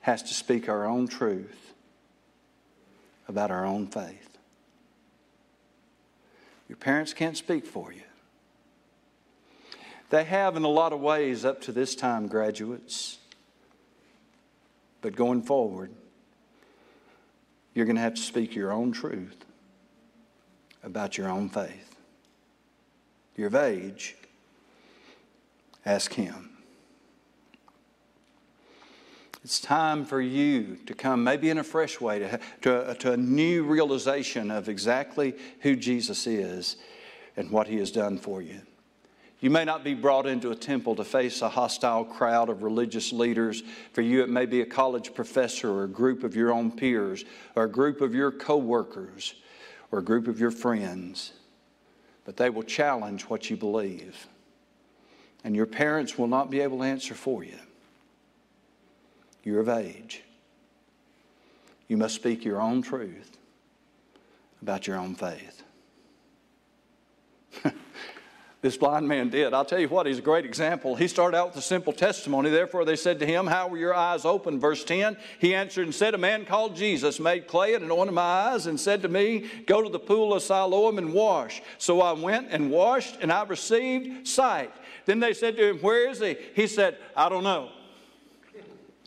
has 0.00 0.22
to 0.24 0.34
speak 0.34 0.68
our 0.68 0.84
own 0.84 1.08
truth 1.08 1.74
about 3.28 3.50
our 3.50 3.64
own 3.64 3.86
faith. 3.86 4.27
Your 6.68 6.76
parents 6.76 7.14
can't 7.14 7.36
speak 7.36 7.66
for 7.66 7.92
you. 7.92 8.02
They 10.10 10.24
have, 10.24 10.56
in 10.56 10.64
a 10.64 10.68
lot 10.68 10.92
of 10.92 11.00
ways, 11.00 11.44
up 11.44 11.60
to 11.62 11.72
this 11.72 11.94
time, 11.94 12.28
graduates. 12.28 13.18
But 15.00 15.14
going 15.14 15.42
forward, 15.42 15.90
you're 17.74 17.86
going 17.86 17.96
to 17.96 18.02
have 18.02 18.14
to 18.14 18.22
speak 18.22 18.54
your 18.54 18.72
own 18.72 18.92
truth 18.92 19.44
about 20.82 21.18
your 21.18 21.28
own 21.28 21.48
faith. 21.48 21.96
You're 23.36 23.48
of 23.48 23.54
age, 23.54 24.16
ask 25.86 26.12
Him. 26.12 26.57
It's 29.48 29.60
time 29.60 30.04
for 30.04 30.20
you 30.20 30.76
to 30.84 30.92
come, 30.92 31.24
maybe 31.24 31.48
in 31.48 31.56
a 31.56 31.64
fresh 31.64 32.02
way, 32.02 32.18
to, 32.18 32.38
to, 32.60 32.94
to, 32.96 33.12
a 33.12 33.16
new 33.16 33.64
realization 33.64 34.50
of 34.50 34.68
exactly 34.68 35.34
who 35.60 35.74
Jesus 35.74 36.26
is 36.26 36.76
and 37.34 37.50
what 37.50 37.66
he 37.66 37.78
has 37.78 37.90
done 37.90 38.18
for 38.18 38.42
you. 38.42 38.60
You 39.40 39.48
may 39.48 39.64
not 39.64 39.84
be 39.84 39.94
brought 39.94 40.26
into 40.26 40.50
a 40.50 40.54
temple 40.54 40.96
to 40.96 41.02
face 41.02 41.40
a 41.40 41.48
hostile 41.48 42.04
crowd 42.04 42.50
of 42.50 42.62
religious 42.62 43.10
leaders. 43.10 43.62
For 43.94 44.02
you, 44.02 44.22
it 44.22 44.28
may 44.28 44.44
be 44.44 44.60
a 44.60 44.66
college 44.66 45.14
professor 45.14 45.70
or 45.70 45.84
a 45.84 45.88
group 45.88 46.24
of 46.24 46.36
your 46.36 46.52
own 46.52 46.70
peers 46.70 47.24
or 47.56 47.64
a 47.64 47.70
group 47.70 48.02
of 48.02 48.14
your 48.14 48.30
coworkers 48.30 49.34
or 49.90 50.00
a 50.00 50.04
group 50.04 50.28
of 50.28 50.38
your 50.38 50.50
friends. 50.50 51.32
But 52.26 52.36
they 52.36 52.50
will 52.50 52.64
challenge 52.64 53.22
what 53.22 53.48
you 53.48 53.56
believe. 53.56 54.28
And 55.42 55.56
your 55.56 55.64
parents 55.64 56.18
will 56.18 56.28
not 56.28 56.50
be 56.50 56.60
able 56.60 56.80
to 56.80 56.84
answer 56.84 57.14
for 57.14 57.42
you. 57.42 57.56
You're 59.42 59.60
of 59.60 59.68
age. 59.68 60.22
You 61.86 61.96
must 61.96 62.14
speak 62.14 62.44
your 62.44 62.60
own 62.60 62.82
truth 62.82 63.38
about 64.60 64.86
your 64.86 64.96
own 64.96 65.14
faith. 65.14 65.62
This 68.60 68.76
blind 68.76 69.06
man 69.06 69.28
did. 69.28 69.54
I'll 69.54 69.64
tell 69.64 69.78
you 69.78 69.88
what, 69.88 70.06
he's 70.06 70.18
a 70.18 70.22
great 70.22 70.44
example. 70.44 70.96
He 70.96 71.06
started 71.06 71.36
out 71.36 71.48
with 71.48 71.58
a 71.58 71.62
simple 71.62 71.92
testimony. 71.92 72.50
Therefore, 72.50 72.84
they 72.84 72.96
said 72.96 73.20
to 73.20 73.26
him, 73.26 73.46
How 73.46 73.68
were 73.68 73.78
your 73.78 73.94
eyes 73.94 74.24
open? 74.24 74.58
Verse 74.58 74.82
10 74.82 75.16
He 75.38 75.54
answered 75.54 75.84
and 75.84 75.94
said, 75.94 76.12
A 76.12 76.18
man 76.18 76.44
called 76.44 76.74
Jesus 76.74 77.20
made 77.20 77.46
clay 77.46 77.74
and 77.74 77.84
anointed 77.84 78.14
my 78.14 78.22
eyes 78.22 78.66
and 78.66 78.78
said 78.80 79.02
to 79.02 79.08
me, 79.08 79.48
Go 79.66 79.80
to 79.80 79.88
the 79.88 80.00
pool 80.00 80.34
of 80.34 80.42
Siloam 80.42 80.98
and 80.98 81.12
wash. 81.12 81.62
So 81.78 82.00
I 82.00 82.12
went 82.12 82.48
and 82.50 82.68
washed, 82.68 83.18
and 83.20 83.32
I 83.32 83.44
received 83.44 84.26
sight. 84.26 84.72
Then 85.06 85.20
they 85.20 85.34
said 85.34 85.56
to 85.56 85.68
him, 85.70 85.78
Where 85.78 86.10
is 86.10 86.18
he? 86.18 86.36
He 86.54 86.66
said, 86.66 86.98
I 87.14 87.28
don't 87.28 87.44
know. 87.44 87.70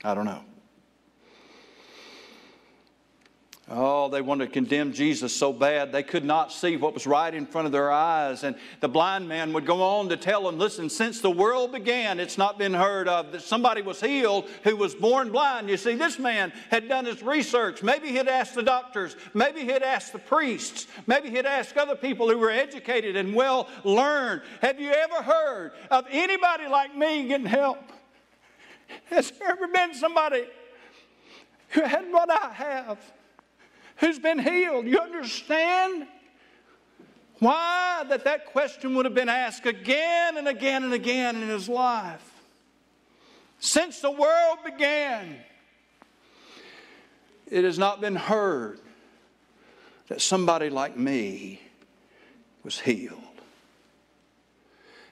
I 0.03 0.13
don't 0.13 0.25
know. 0.25 0.43
Oh, 3.73 4.09
they 4.09 4.19
wanted 4.19 4.47
to 4.47 4.51
condemn 4.51 4.91
Jesus 4.91 5.33
so 5.33 5.53
bad 5.53 5.93
they 5.93 6.03
could 6.03 6.25
not 6.25 6.51
see 6.51 6.75
what 6.75 6.93
was 6.93 7.07
right 7.07 7.33
in 7.33 7.45
front 7.45 7.67
of 7.67 7.71
their 7.71 7.89
eyes. 7.89 8.43
And 8.43 8.57
the 8.81 8.89
blind 8.89 9.29
man 9.29 9.53
would 9.53 9.65
go 9.65 9.81
on 9.81 10.09
to 10.09 10.17
tell 10.17 10.43
them, 10.43 10.59
listen, 10.59 10.89
since 10.89 11.21
the 11.21 11.31
world 11.31 11.71
began, 11.71 12.19
it's 12.19 12.37
not 12.37 12.59
been 12.59 12.73
heard 12.73 13.07
of 13.07 13.31
that 13.31 13.43
somebody 13.43 13.81
was 13.81 14.01
healed 14.01 14.49
who 14.65 14.75
was 14.75 14.93
born 14.93 15.31
blind. 15.31 15.69
You 15.69 15.77
see, 15.77 15.95
this 15.95 16.19
man 16.19 16.51
had 16.69 16.89
done 16.89 17.05
his 17.05 17.23
research. 17.23 17.81
Maybe 17.81 18.09
he'd 18.09 18.27
asked 18.27 18.55
the 18.55 18.63
doctors, 18.63 19.15
maybe 19.33 19.61
he'd 19.61 19.83
asked 19.83 20.11
the 20.11 20.19
priests, 20.19 20.87
maybe 21.07 21.29
he'd 21.29 21.45
asked 21.45 21.77
other 21.77 21.95
people 21.95 22.29
who 22.29 22.37
were 22.37 22.51
educated 22.51 23.15
and 23.15 23.33
well 23.33 23.69
learned. 23.85 24.41
Have 24.61 24.81
you 24.81 24.91
ever 24.91 25.23
heard 25.23 25.71
of 25.89 26.05
anybody 26.11 26.67
like 26.67 26.93
me 26.93 27.25
getting 27.29 27.45
help? 27.45 27.77
Has 29.05 29.31
there 29.31 29.49
ever 29.49 29.67
been 29.67 29.93
somebody 29.93 30.45
who 31.69 31.81
had 31.81 32.11
what 32.11 32.29
I 32.29 32.51
have? 32.53 32.99
who's 34.01 34.19
been 34.19 34.39
healed. 34.39 34.85
You 34.85 34.99
understand? 34.99 36.07
Why 37.39 38.03
that 38.09 38.25
that 38.25 38.47
question 38.47 38.95
would 38.95 39.05
have 39.05 39.13
been 39.13 39.29
asked 39.29 39.65
again 39.65 40.37
and 40.37 40.47
again 40.47 40.83
and 40.83 40.93
again 40.93 41.37
in 41.37 41.47
his 41.47 41.69
life. 41.69 42.27
Since 43.59 44.01
the 44.01 44.11
world 44.11 44.59
began, 44.65 45.37
it 47.49 47.63
has 47.63 47.77
not 47.77 48.01
been 48.01 48.15
heard 48.15 48.79
that 50.07 50.19
somebody 50.19 50.69
like 50.69 50.97
me 50.97 51.61
was 52.63 52.79
healed. 52.79 53.21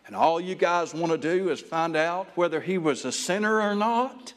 And 0.10 0.16
all 0.16 0.42
you 0.42 0.56
guys 0.56 0.92
want 0.92 1.12
to 1.12 1.20
do 1.20 1.50
is 1.52 1.62
find 1.62 1.96
out 1.96 2.36
whether 2.36 2.60
he 2.60 2.80
was 2.80 3.06
a 3.06 3.12
sinner 3.12 3.62
or 3.62 3.76
not. 3.76 4.34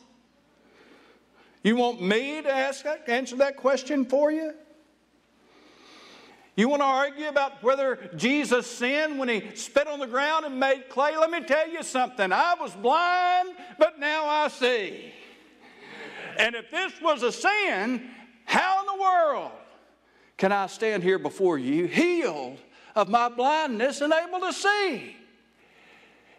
You 1.62 1.76
want 1.76 2.02
me 2.02 2.42
to 2.42 2.52
ask 2.52 2.84
answer 3.06 3.36
that 3.36 3.56
question 3.56 4.04
for 4.04 4.30
you? 4.30 4.52
You 6.56 6.68
want 6.68 6.82
to 6.82 6.86
argue 6.86 7.26
about 7.26 7.62
whether 7.62 8.10
Jesus 8.16 8.66
sinned 8.66 9.18
when 9.18 9.30
he 9.30 9.50
spit 9.54 9.86
on 9.86 9.98
the 9.98 10.06
ground 10.06 10.44
and 10.44 10.60
made 10.60 10.90
clay? 10.90 11.16
Let 11.16 11.30
me 11.30 11.40
tell 11.40 11.66
you 11.66 11.82
something. 11.82 12.30
I 12.30 12.54
was 12.60 12.72
blind, 12.72 13.56
but 13.78 13.98
now 13.98 14.26
I 14.26 14.48
see. 14.48 15.10
And 16.36 16.54
if 16.54 16.70
this 16.70 16.92
was 17.00 17.22
a 17.22 17.32
sin, 17.32 18.10
how 18.44 18.80
in 18.80 18.98
the 18.98 19.02
world 19.02 19.52
can 20.36 20.52
I 20.52 20.66
stand 20.66 21.02
here 21.02 21.18
before 21.18 21.56
you 21.56 21.86
healed 21.86 22.58
of 22.94 23.08
my 23.08 23.30
blindness 23.30 24.02
and 24.02 24.12
able 24.12 24.40
to 24.40 24.52
see? 24.52 25.16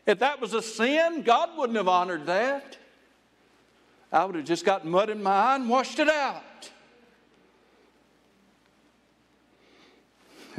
If 0.05 0.19
that 0.19 0.41
was 0.41 0.53
a 0.53 0.61
sin, 0.61 1.23
God 1.23 1.57
wouldn't 1.57 1.77
have 1.77 1.87
honored 1.87 2.25
that. 2.25 2.77
I 4.11 4.25
would 4.25 4.35
have 4.35 4.45
just 4.45 4.65
got 4.65 4.85
mud 4.85 5.09
in 5.09 5.23
my 5.23 5.31
eye 5.31 5.55
and 5.55 5.69
washed 5.69 5.99
it 5.99 6.09
out. 6.09 6.43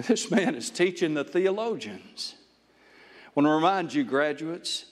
This 0.09 0.29
man 0.29 0.57
is 0.57 0.71
teaching 0.71 1.15
the 1.15 1.23
theologians. 1.23 2.35
I 3.27 3.31
want 3.37 3.47
to 3.47 3.53
remind 3.53 3.95
you, 3.95 4.03
graduates, 4.03 4.87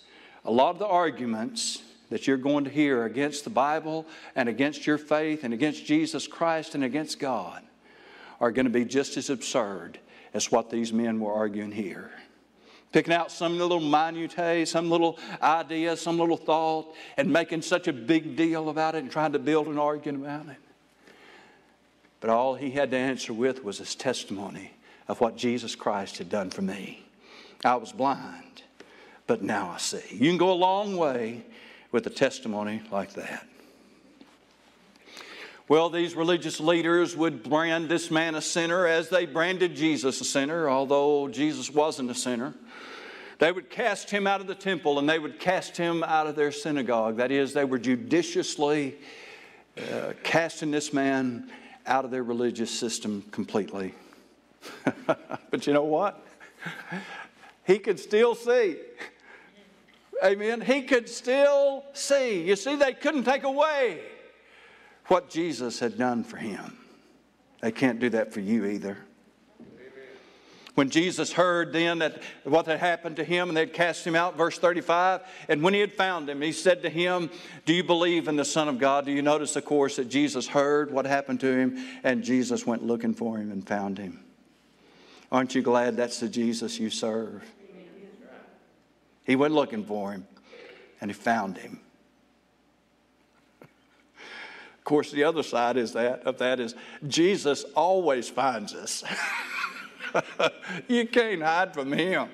a 0.44 0.52
lot 0.52 0.70
of 0.70 0.78
the 0.78 0.86
arguments 0.86 1.82
that 2.10 2.28
you're 2.28 2.36
going 2.36 2.62
to 2.64 2.70
hear 2.70 3.04
against 3.04 3.42
the 3.42 3.50
Bible 3.50 4.06
and 4.36 4.48
against 4.48 4.86
your 4.86 4.98
faith 4.98 5.42
and 5.42 5.52
against 5.52 5.84
Jesus 5.84 6.28
Christ 6.28 6.76
and 6.76 6.84
against 6.84 7.18
God 7.18 7.64
are 8.40 8.52
going 8.52 8.66
to 8.66 8.70
be 8.70 8.84
just 8.84 9.16
as 9.16 9.28
absurd 9.28 9.98
as 10.34 10.52
what 10.52 10.70
these 10.70 10.92
men 10.92 11.18
were 11.18 11.32
arguing 11.32 11.72
here 11.72 12.12
picking 12.92 13.12
out 13.12 13.32
some 13.32 13.58
little 13.58 13.80
minutiae, 13.80 14.66
some 14.66 14.90
little 14.90 15.18
idea, 15.42 15.96
some 15.96 16.18
little 16.18 16.36
thought, 16.36 16.94
and 17.16 17.32
making 17.32 17.62
such 17.62 17.88
a 17.88 17.92
big 17.92 18.36
deal 18.36 18.68
about 18.68 18.94
it 18.94 18.98
and 18.98 19.10
trying 19.10 19.32
to 19.32 19.38
build 19.38 19.66
an 19.66 19.78
argument 19.78 20.24
about 20.24 20.46
it. 20.48 20.60
But 22.20 22.30
all 22.30 22.54
he 22.54 22.70
had 22.70 22.90
to 22.92 22.96
answer 22.96 23.32
with 23.32 23.64
was 23.64 23.78
his 23.78 23.94
testimony 23.94 24.72
of 25.08 25.20
what 25.20 25.36
Jesus 25.36 25.74
Christ 25.74 26.18
had 26.18 26.28
done 26.28 26.50
for 26.50 26.62
me. 26.62 27.04
I 27.64 27.74
was 27.76 27.92
blind, 27.92 28.62
but 29.26 29.42
now 29.42 29.70
I 29.70 29.78
see. 29.78 30.02
You 30.10 30.30
can 30.30 30.38
go 30.38 30.52
a 30.52 30.54
long 30.54 30.96
way 30.96 31.44
with 31.90 32.06
a 32.06 32.10
testimony 32.10 32.82
like 32.90 33.14
that. 33.14 33.46
Well, 35.68 35.90
these 35.90 36.14
religious 36.14 36.60
leaders 36.60 37.16
would 37.16 37.42
brand 37.42 37.88
this 37.88 38.10
man 38.10 38.34
a 38.34 38.42
sinner 38.42 38.86
as 38.86 39.08
they 39.08 39.26
branded 39.26 39.74
Jesus 39.74 40.20
a 40.20 40.24
sinner, 40.24 40.68
although 40.68 41.28
Jesus 41.28 41.70
wasn't 41.70 42.10
a 42.10 42.14
sinner. 42.14 42.54
They 43.42 43.50
would 43.50 43.70
cast 43.70 44.08
him 44.08 44.28
out 44.28 44.40
of 44.40 44.46
the 44.46 44.54
temple 44.54 45.00
and 45.00 45.08
they 45.08 45.18
would 45.18 45.40
cast 45.40 45.76
him 45.76 46.04
out 46.04 46.28
of 46.28 46.36
their 46.36 46.52
synagogue. 46.52 47.16
That 47.16 47.32
is, 47.32 47.52
they 47.52 47.64
were 47.64 47.76
judiciously 47.76 48.94
uh, 49.76 50.12
casting 50.22 50.70
this 50.70 50.92
man 50.92 51.50
out 51.84 52.04
of 52.04 52.12
their 52.12 52.22
religious 52.22 52.70
system 52.70 53.24
completely. 53.32 53.94
but 55.50 55.66
you 55.66 55.72
know 55.72 55.82
what? 55.82 56.24
He 57.66 57.80
could 57.80 57.98
still 57.98 58.36
see. 58.36 58.76
Amen. 60.22 60.60
He 60.60 60.82
could 60.82 61.08
still 61.08 61.82
see. 61.94 62.46
You 62.46 62.54
see, 62.54 62.76
they 62.76 62.92
couldn't 62.92 63.24
take 63.24 63.42
away 63.42 64.02
what 65.06 65.28
Jesus 65.28 65.80
had 65.80 65.98
done 65.98 66.22
for 66.22 66.36
him. 66.36 66.78
They 67.60 67.72
can't 67.72 67.98
do 67.98 68.08
that 68.10 68.32
for 68.32 68.38
you 68.38 68.66
either. 68.66 68.98
When 70.74 70.88
Jesus 70.88 71.32
heard 71.32 71.72
then 71.72 71.98
that 71.98 72.22
what 72.44 72.66
had 72.66 72.78
happened 72.78 73.16
to 73.16 73.24
him 73.24 73.48
and 73.48 73.56
they'd 73.56 73.74
cast 73.74 74.06
him 74.06 74.14
out, 74.14 74.38
verse 74.38 74.58
35, 74.58 75.20
and 75.48 75.62
when 75.62 75.74
he 75.74 75.80
had 75.80 75.92
found 75.92 76.30
him, 76.30 76.40
he 76.40 76.52
said 76.52 76.82
to 76.82 76.88
him, 76.88 77.28
Do 77.66 77.74
you 77.74 77.84
believe 77.84 78.26
in 78.26 78.36
the 78.36 78.44
Son 78.44 78.68
of 78.68 78.78
God? 78.78 79.04
Do 79.04 79.12
you 79.12 79.20
notice, 79.20 79.54
of 79.56 79.66
course, 79.66 79.96
that 79.96 80.08
Jesus 80.08 80.48
heard 80.48 80.90
what 80.90 81.04
happened 81.04 81.40
to 81.40 81.54
him 81.54 81.76
and 82.02 82.24
Jesus 82.24 82.66
went 82.66 82.82
looking 82.82 83.12
for 83.12 83.36
him 83.36 83.52
and 83.52 83.66
found 83.66 83.98
him? 83.98 84.24
Aren't 85.30 85.54
you 85.54 85.60
glad 85.60 85.96
that's 85.96 86.20
the 86.20 86.28
Jesus 86.28 86.78
you 86.78 86.88
serve? 86.88 87.44
He 89.24 89.36
went 89.36 89.52
looking 89.52 89.84
for 89.84 90.12
him 90.12 90.26
and 91.02 91.10
he 91.10 91.14
found 91.14 91.58
him. 91.58 91.80
Of 93.60 94.84
course, 94.84 95.10
the 95.10 95.24
other 95.24 95.42
side 95.42 95.76
is 95.76 95.92
that 95.92 96.22
of 96.22 96.38
that 96.38 96.58
is 96.58 96.74
Jesus 97.06 97.64
always 97.76 98.28
finds 98.28 98.74
us. 98.74 99.04
you 100.88 101.06
can't 101.06 101.42
hide 101.42 101.74
from 101.74 101.92
him. 101.92 102.28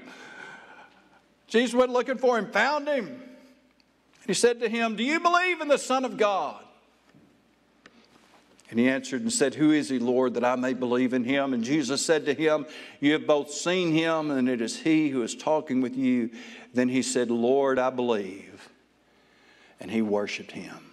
Jesus 1.46 1.74
went 1.74 1.90
looking 1.90 2.18
for 2.18 2.38
him, 2.38 2.50
found 2.50 2.88
him. 2.88 3.22
He 4.26 4.34
said 4.34 4.60
to 4.60 4.68
him, 4.68 4.96
Do 4.96 5.02
you 5.02 5.20
believe 5.20 5.60
in 5.60 5.68
the 5.68 5.78
Son 5.78 6.04
of 6.04 6.16
God? 6.16 6.62
And 8.70 8.78
he 8.78 8.88
answered 8.88 9.22
and 9.22 9.32
said, 9.32 9.54
Who 9.54 9.70
is 9.72 9.88
he, 9.88 9.98
Lord, 9.98 10.34
that 10.34 10.44
I 10.44 10.54
may 10.56 10.74
believe 10.74 11.14
in 11.14 11.24
him? 11.24 11.54
And 11.54 11.64
Jesus 11.64 12.04
said 12.04 12.26
to 12.26 12.34
him, 12.34 12.66
You 13.00 13.12
have 13.12 13.26
both 13.26 13.50
seen 13.50 13.92
him, 13.92 14.30
and 14.30 14.48
it 14.48 14.60
is 14.60 14.80
he 14.80 15.08
who 15.08 15.22
is 15.22 15.34
talking 15.34 15.80
with 15.80 15.96
you. 15.96 16.30
Then 16.74 16.90
he 16.90 17.00
said, 17.00 17.30
Lord, 17.30 17.78
I 17.78 17.88
believe. 17.88 18.68
And 19.80 19.90
he 19.90 20.02
worshiped 20.02 20.52
him. 20.52 20.87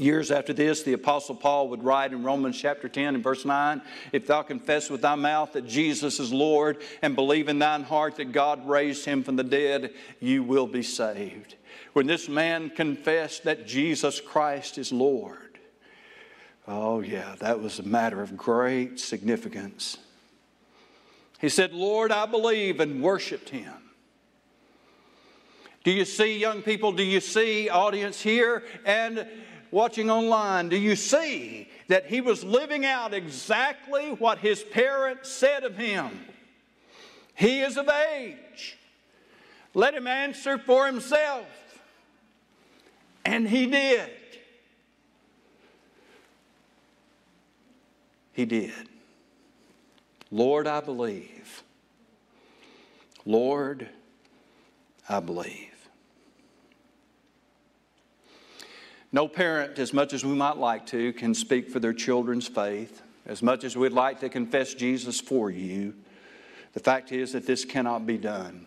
Years 0.00 0.30
after 0.30 0.52
this, 0.52 0.84
the 0.84 0.92
Apostle 0.92 1.34
Paul 1.34 1.70
would 1.70 1.82
write 1.82 2.12
in 2.12 2.22
Romans 2.22 2.56
chapter 2.56 2.88
10 2.88 3.16
and 3.16 3.24
verse 3.24 3.44
9 3.44 3.82
If 4.12 4.28
thou 4.28 4.42
confess 4.42 4.88
with 4.88 5.02
thy 5.02 5.16
mouth 5.16 5.54
that 5.54 5.66
Jesus 5.66 6.20
is 6.20 6.32
Lord 6.32 6.78
and 7.02 7.16
believe 7.16 7.48
in 7.48 7.58
thine 7.58 7.82
heart 7.82 8.14
that 8.16 8.30
God 8.30 8.68
raised 8.68 9.04
him 9.04 9.24
from 9.24 9.34
the 9.34 9.42
dead, 9.42 9.92
you 10.20 10.44
will 10.44 10.68
be 10.68 10.84
saved. 10.84 11.56
When 11.94 12.06
this 12.06 12.28
man 12.28 12.70
confessed 12.70 13.42
that 13.42 13.66
Jesus 13.66 14.20
Christ 14.20 14.78
is 14.78 14.92
Lord, 14.92 15.58
oh, 16.68 17.00
yeah, 17.00 17.34
that 17.40 17.60
was 17.60 17.80
a 17.80 17.82
matter 17.82 18.22
of 18.22 18.36
great 18.36 19.00
significance. 19.00 19.98
He 21.40 21.48
said, 21.48 21.72
Lord, 21.72 22.12
I 22.12 22.26
believe, 22.26 22.78
and 22.78 23.02
worshiped 23.02 23.48
him. 23.48 23.74
Do 25.82 25.90
you 25.90 26.04
see, 26.04 26.38
young 26.38 26.62
people? 26.62 26.92
Do 26.92 27.02
you 27.02 27.20
see, 27.20 27.68
audience 27.68 28.20
here? 28.20 28.62
And 28.84 29.26
watching 29.70 30.10
online, 30.10 30.68
do 30.68 30.76
you 30.76 30.96
see 30.96 31.68
that 31.88 32.06
he 32.06 32.20
was 32.20 32.44
living 32.44 32.84
out 32.84 33.14
exactly 33.14 34.12
what 34.12 34.38
his 34.38 34.62
parents 34.62 35.30
said 35.30 35.64
of 35.64 35.76
him? 35.76 36.10
He 37.34 37.60
is 37.60 37.76
of 37.76 37.88
age. 37.88 38.76
Let 39.74 39.94
him 39.94 40.06
answer 40.06 40.58
for 40.58 40.86
himself. 40.86 41.46
And 43.24 43.48
he 43.48 43.66
did. 43.66 44.10
He 48.32 48.44
did. 48.44 48.72
Lord, 50.30 50.66
I 50.66 50.80
believe. 50.80 51.62
Lord, 53.24 53.88
I 55.08 55.20
believe. 55.20 55.67
No 59.10 59.26
parent, 59.26 59.78
as 59.78 59.92
much 59.92 60.12
as 60.12 60.24
we 60.24 60.34
might 60.34 60.58
like 60.58 60.86
to, 60.86 61.12
can 61.14 61.34
speak 61.34 61.70
for 61.70 61.80
their 61.80 61.94
children's 61.94 62.46
faith. 62.46 63.02
As 63.26 63.42
much 63.42 63.64
as 63.64 63.76
we'd 63.76 63.92
like 63.92 64.20
to 64.20 64.28
confess 64.28 64.74
Jesus 64.74 65.20
for 65.20 65.50
you, 65.50 65.94
the 66.72 66.80
fact 66.80 67.12
is 67.12 67.32
that 67.32 67.46
this 67.46 67.64
cannot 67.64 68.06
be 68.06 68.18
done. 68.18 68.66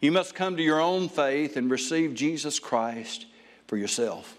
You 0.00 0.12
must 0.12 0.34
come 0.34 0.56
to 0.56 0.62
your 0.62 0.80
own 0.80 1.08
faith 1.08 1.56
and 1.56 1.70
receive 1.70 2.14
Jesus 2.14 2.58
Christ 2.58 3.26
for 3.66 3.76
yourself. 3.76 4.36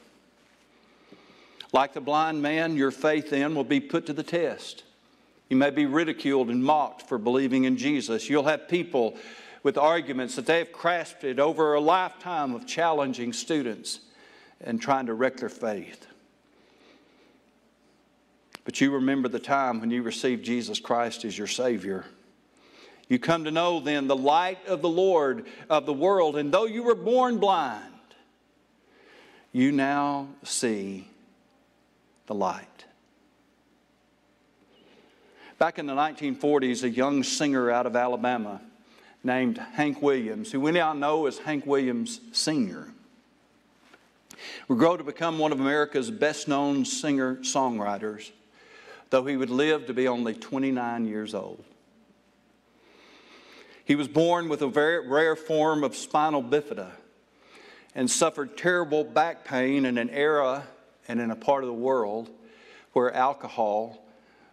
Like 1.74 1.94
the 1.94 2.02
blind 2.02 2.42
man, 2.42 2.76
your 2.76 2.92
faith 2.92 3.30
then 3.30 3.56
will 3.56 3.64
be 3.64 3.80
put 3.80 4.06
to 4.08 4.14
the 4.14 4.24
test. 4.24 4.84
You 5.50 5.58
may 5.58 5.70
be 5.70 5.86
ridiculed 5.86 6.50
and 6.50 6.64
mocked 6.64 7.04
for 7.04 7.18
believing 7.18 7.66
in 7.66 7.78
Jesus. 7.78 8.30
You'll 8.30 8.46
have 8.46 8.68
people 8.68 9.16
with 9.64 9.78
arguments 9.78 10.36
that 10.36 10.46
they 10.46 10.60
have 10.60 10.72
crafted 10.72 11.40
over 11.40 11.74
a 11.74 11.80
lifetime 11.80 12.56
of 12.56 12.66
challenging 12.66 13.32
students 13.32 14.00
and 14.64 14.82
trying 14.82 15.08
to 15.08 15.14
wreck 15.14 15.38
their 15.38 15.50
faith. 15.50 16.08
But 18.64 18.80
you 18.80 18.92
remember 18.92 19.28
the 19.28 19.40
time 19.40 19.80
when 19.80 19.92
you 19.92 20.04
received 20.04 20.46
Jesus 20.46 20.80
Christ 20.80 21.26
as 21.26 21.38
your 21.38 21.48
Savior. 21.48 22.06
You 23.08 23.20
come 23.20 23.44
to 23.44 23.52
know 23.52 23.80
then 23.80 24.08
the 24.08 24.16
light 24.16 24.66
of 24.68 24.82
the 24.82 24.90
Lord 24.90 25.46
of 25.70 25.86
the 25.86 25.94
world, 25.94 26.38
and 26.38 26.52
though 26.52 26.66
you 26.66 26.84
were 26.84 26.96
born 26.96 27.40
blind, 27.40 27.84
you 29.52 29.72
now 29.72 30.28
see 30.44 31.08
the 32.28 32.36
light. 32.36 32.86
Back 35.58 35.78
in 35.78 35.86
the 35.86 35.94
1940s, 35.94 36.84
a 36.84 36.90
young 36.90 37.24
singer 37.24 37.70
out 37.70 37.86
of 37.86 37.96
Alabama 37.96 38.62
named 39.24 39.58
Hank 39.58 40.02
Williams, 40.02 40.52
who 40.52 40.60
we 40.60 40.72
now 40.72 40.94
know 40.94 41.26
as 41.26 41.38
Hank 41.40 41.66
Williams 41.66 42.22
Sr., 42.32 42.88
would 44.72 44.80
grow 44.80 44.96
to 44.96 45.04
become 45.04 45.38
one 45.38 45.52
of 45.52 45.60
America's 45.60 46.10
best 46.10 46.48
known 46.48 46.86
singer 46.86 47.36
songwriters, 47.42 48.32
though 49.10 49.26
he 49.26 49.36
would 49.36 49.50
live 49.50 49.86
to 49.86 49.94
be 49.94 50.08
only 50.08 50.34
29 50.34 51.06
years 51.06 51.36
old. 51.36 51.62
He 53.84 53.96
was 53.96 54.08
born 54.08 54.48
with 54.48 54.62
a 54.62 54.70
very 54.70 55.06
rare 55.06 55.36
form 55.36 55.84
of 55.84 55.94
spinal 55.94 56.42
bifida 56.42 56.92
and 57.96 58.10
suffered 58.10 58.56
terrible 58.56 59.04
back 59.04 59.44
pain 59.44 59.86
in 59.86 59.98
an 59.98 60.10
era 60.10 60.64
and 61.06 61.20
in 61.20 61.32
a 61.32 61.36
part 61.36 61.66
of 61.66 61.68
the 61.68 61.74
world 61.74 62.30
where 62.94 63.14
alcohol 63.14 64.02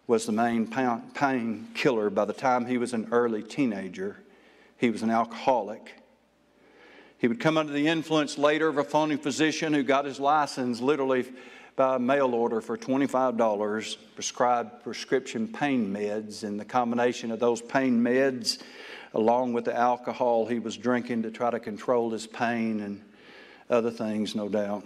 was 0.08 0.26
the 0.26 0.32
main 0.32 0.66
pain 1.14 1.68
killer. 1.74 2.10
By 2.10 2.24
the 2.24 2.32
time 2.32 2.66
he 2.66 2.76
was 2.76 2.92
an 2.92 3.06
early 3.12 3.44
teenager, 3.44 4.16
he 4.78 4.90
was 4.90 5.04
an 5.04 5.10
alcoholic. 5.10 5.97
He 7.18 7.26
would 7.26 7.40
come 7.40 7.58
under 7.58 7.72
the 7.72 7.88
influence 7.88 8.38
later 8.38 8.68
of 8.68 8.78
a 8.78 8.84
phony 8.84 9.16
physician 9.16 9.74
who 9.74 9.82
got 9.82 10.04
his 10.04 10.20
license 10.20 10.80
literally 10.80 11.26
by 11.74 11.98
mail 11.98 12.34
order 12.34 12.60
for 12.60 12.78
$25, 12.78 13.96
prescribed 14.14 14.82
prescription 14.82 15.48
pain 15.48 15.92
meds, 15.92 16.44
and 16.44 16.58
the 16.58 16.64
combination 16.64 17.30
of 17.30 17.40
those 17.40 17.60
pain 17.60 18.00
meds, 18.00 18.58
along 19.14 19.52
with 19.52 19.64
the 19.64 19.76
alcohol 19.76 20.46
he 20.46 20.58
was 20.60 20.76
drinking 20.76 21.22
to 21.22 21.30
try 21.30 21.50
to 21.50 21.60
control 21.60 22.10
his 22.10 22.26
pain 22.26 22.80
and 22.80 23.02
other 23.68 23.90
things, 23.90 24.34
no 24.34 24.48
doubt. 24.48 24.84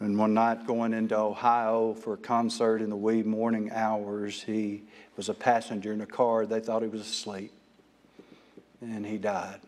And 0.00 0.18
one 0.18 0.34
night 0.34 0.66
going 0.66 0.94
into 0.94 1.16
Ohio 1.16 1.94
for 1.94 2.14
a 2.14 2.18
concert 2.18 2.82
in 2.82 2.90
the 2.90 2.96
wee 2.96 3.22
morning 3.22 3.70
hours, 3.72 4.42
he 4.42 4.82
was 5.16 5.28
a 5.28 5.34
passenger 5.34 5.92
in 5.92 6.00
a 6.00 6.06
car. 6.06 6.44
They 6.44 6.58
thought 6.58 6.82
he 6.82 6.88
was 6.88 7.02
asleep. 7.02 7.52
And 8.82 9.06
he 9.06 9.16
died. 9.16 9.60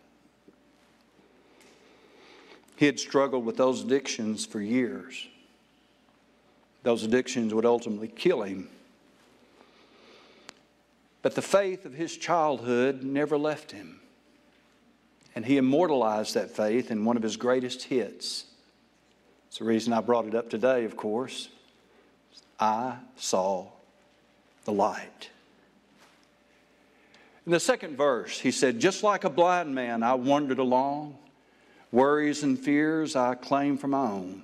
He 2.76 2.86
had 2.86 2.98
struggled 2.98 3.44
with 3.44 3.56
those 3.56 3.82
addictions 3.82 4.44
for 4.44 4.60
years. 4.60 5.28
Those 6.82 7.04
addictions 7.04 7.54
would 7.54 7.64
ultimately 7.64 8.08
kill 8.08 8.42
him. 8.42 8.68
But 11.22 11.36
the 11.36 11.42
faith 11.42 11.86
of 11.86 11.94
his 11.94 12.16
childhood 12.16 13.04
never 13.04 13.38
left 13.38 13.70
him. 13.70 14.00
And 15.34 15.46
he 15.46 15.56
immortalized 15.56 16.34
that 16.34 16.50
faith 16.50 16.90
in 16.90 17.04
one 17.04 17.16
of 17.16 17.22
his 17.22 17.36
greatest 17.36 17.84
hits. 17.84 18.44
It's 19.48 19.58
the 19.58 19.64
reason 19.64 19.92
I 19.92 20.00
brought 20.00 20.26
it 20.26 20.34
up 20.34 20.50
today, 20.50 20.84
of 20.84 20.96
course. 20.96 21.48
I 22.58 22.96
saw 23.16 23.66
the 24.64 24.72
light. 24.72 25.30
In 27.46 27.52
the 27.52 27.60
second 27.60 27.96
verse, 27.96 28.40
he 28.40 28.50
said, 28.50 28.80
Just 28.80 29.02
like 29.02 29.24
a 29.24 29.30
blind 29.30 29.74
man, 29.74 30.02
I 30.02 30.14
wandered 30.14 30.58
along. 30.58 31.18
Worries 31.92 32.42
and 32.42 32.58
fears 32.58 33.14
I 33.14 33.34
claim 33.34 33.76
for 33.76 33.86
my 33.86 34.10
own. 34.10 34.42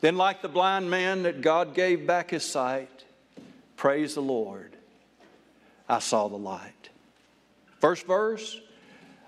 Then, 0.00 0.16
like 0.16 0.40
the 0.40 0.48
blind 0.48 0.90
man 0.90 1.22
that 1.24 1.42
God 1.42 1.74
gave 1.74 2.06
back 2.06 2.30
his 2.30 2.42
sight, 2.42 3.04
praise 3.76 4.14
the 4.14 4.22
Lord, 4.22 4.74
I 5.88 5.98
saw 5.98 6.28
the 6.28 6.38
light. 6.38 6.88
First 7.80 8.06
verse, 8.06 8.60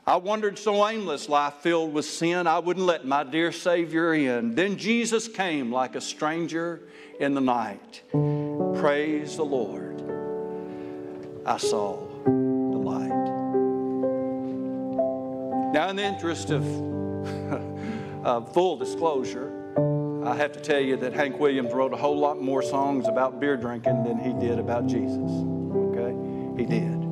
I 0.07 0.17
wandered 0.17 0.59
so 0.59 0.89
aimless, 0.89 1.29
life 1.29 1.55
filled 1.61 1.93
with 1.93 2.07
sin, 2.07 2.47
I 2.47 2.59
wouldn't 2.59 2.87
let 2.87 3.07
my 3.07 3.23
dear 3.23 3.53
Savior 3.53 4.15
in. 4.15 4.55
Then 4.55 4.79
Jesus 4.79 5.29
came 5.29 5.71
like 5.71 5.95
a 5.95 6.01
stranger 6.01 6.81
in 7.21 7.35
the 7.35 7.41
night. 7.41 8.03
Praise 8.11 9.37
the 9.37 9.45
Lord. 9.45 10.03
I 11.47 11.59
saw 11.59 12.12
Now, 15.73 15.89
in 15.89 15.97
the 15.97 16.05
interest 16.05 16.51
of, 16.51 16.65
of 18.25 18.53
full 18.53 18.77
disclosure, 18.77 19.51
I 20.25 20.37
have 20.37 20.53
to 20.53 20.61
tell 20.61 20.81
you 20.81 20.97
that 20.99 21.13
Hank 21.13 21.41
Williams 21.41 21.73
wrote 21.73 21.93
a 21.93 21.97
whole 21.97 22.19
lot 22.19 22.41
more 22.41 22.63
songs 22.63 23.09
about 23.09 23.41
beer 23.41 23.57
drinking 23.57 24.05
than 24.05 24.19
he 24.19 24.33
did 24.35 24.59
about 24.59 24.87
Jesus. 24.87 25.31
Okay? 25.91 26.63
He 26.63 26.67
did 26.67 27.03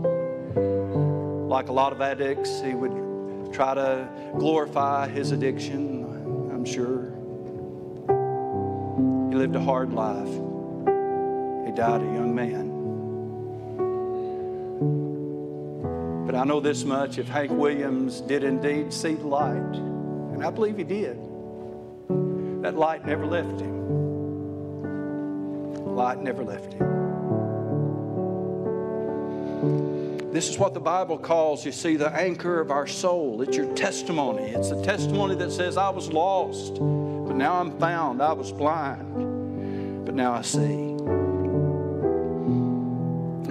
like 1.50 1.68
a 1.68 1.72
lot 1.72 1.92
of 1.92 2.00
addicts, 2.00 2.60
he 2.60 2.74
would 2.74 3.52
try 3.52 3.74
to 3.74 4.08
glorify 4.38 5.08
his 5.08 5.32
addiction, 5.32 6.04
I'm 6.52 6.64
sure. 6.64 7.10
He 9.30 9.36
lived 9.36 9.56
a 9.56 9.60
hard 9.60 9.92
life. 9.92 10.28
He 11.66 11.72
died 11.72 12.02
a 12.02 12.10
young 12.14 12.32
man. 12.32 12.69
But 16.30 16.38
I 16.38 16.44
know 16.44 16.60
this 16.60 16.84
much 16.84 17.18
if 17.18 17.26
Hank 17.26 17.50
Williams 17.50 18.20
did 18.20 18.44
indeed 18.44 18.92
see 18.92 19.14
the 19.14 19.26
light, 19.26 19.74
and 19.74 20.44
I 20.44 20.50
believe 20.50 20.76
he 20.76 20.84
did, 20.84 21.16
that 22.62 22.76
light 22.76 23.04
never 23.04 23.26
left 23.26 23.60
him. 23.60 24.86
Light 25.96 26.22
never 26.22 26.44
left 26.44 26.72
him. 26.72 26.86
This 30.30 30.48
is 30.48 30.56
what 30.56 30.72
the 30.72 30.78
Bible 30.78 31.18
calls, 31.18 31.66
you 31.66 31.72
see, 31.72 31.96
the 31.96 32.12
anchor 32.12 32.60
of 32.60 32.70
our 32.70 32.86
soul. 32.86 33.42
It's 33.42 33.56
your 33.56 33.74
testimony. 33.74 34.50
It's 34.50 34.70
a 34.70 34.80
testimony 34.84 35.34
that 35.34 35.50
says, 35.50 35.76
I 35.76 35.88
was 35.88 36.12
lost, 36.12 36.74
but 36.74 37.34
now 37.34 37.54
I'm 37.54 37.76
found. 37.80 38.22
I 38.22 38.34
was 38.34 38.52
blind, 38.52 40.06
but 40.06 40.14
now 40.14 40.32
I 40.34 40.42
see. 40.42 40.89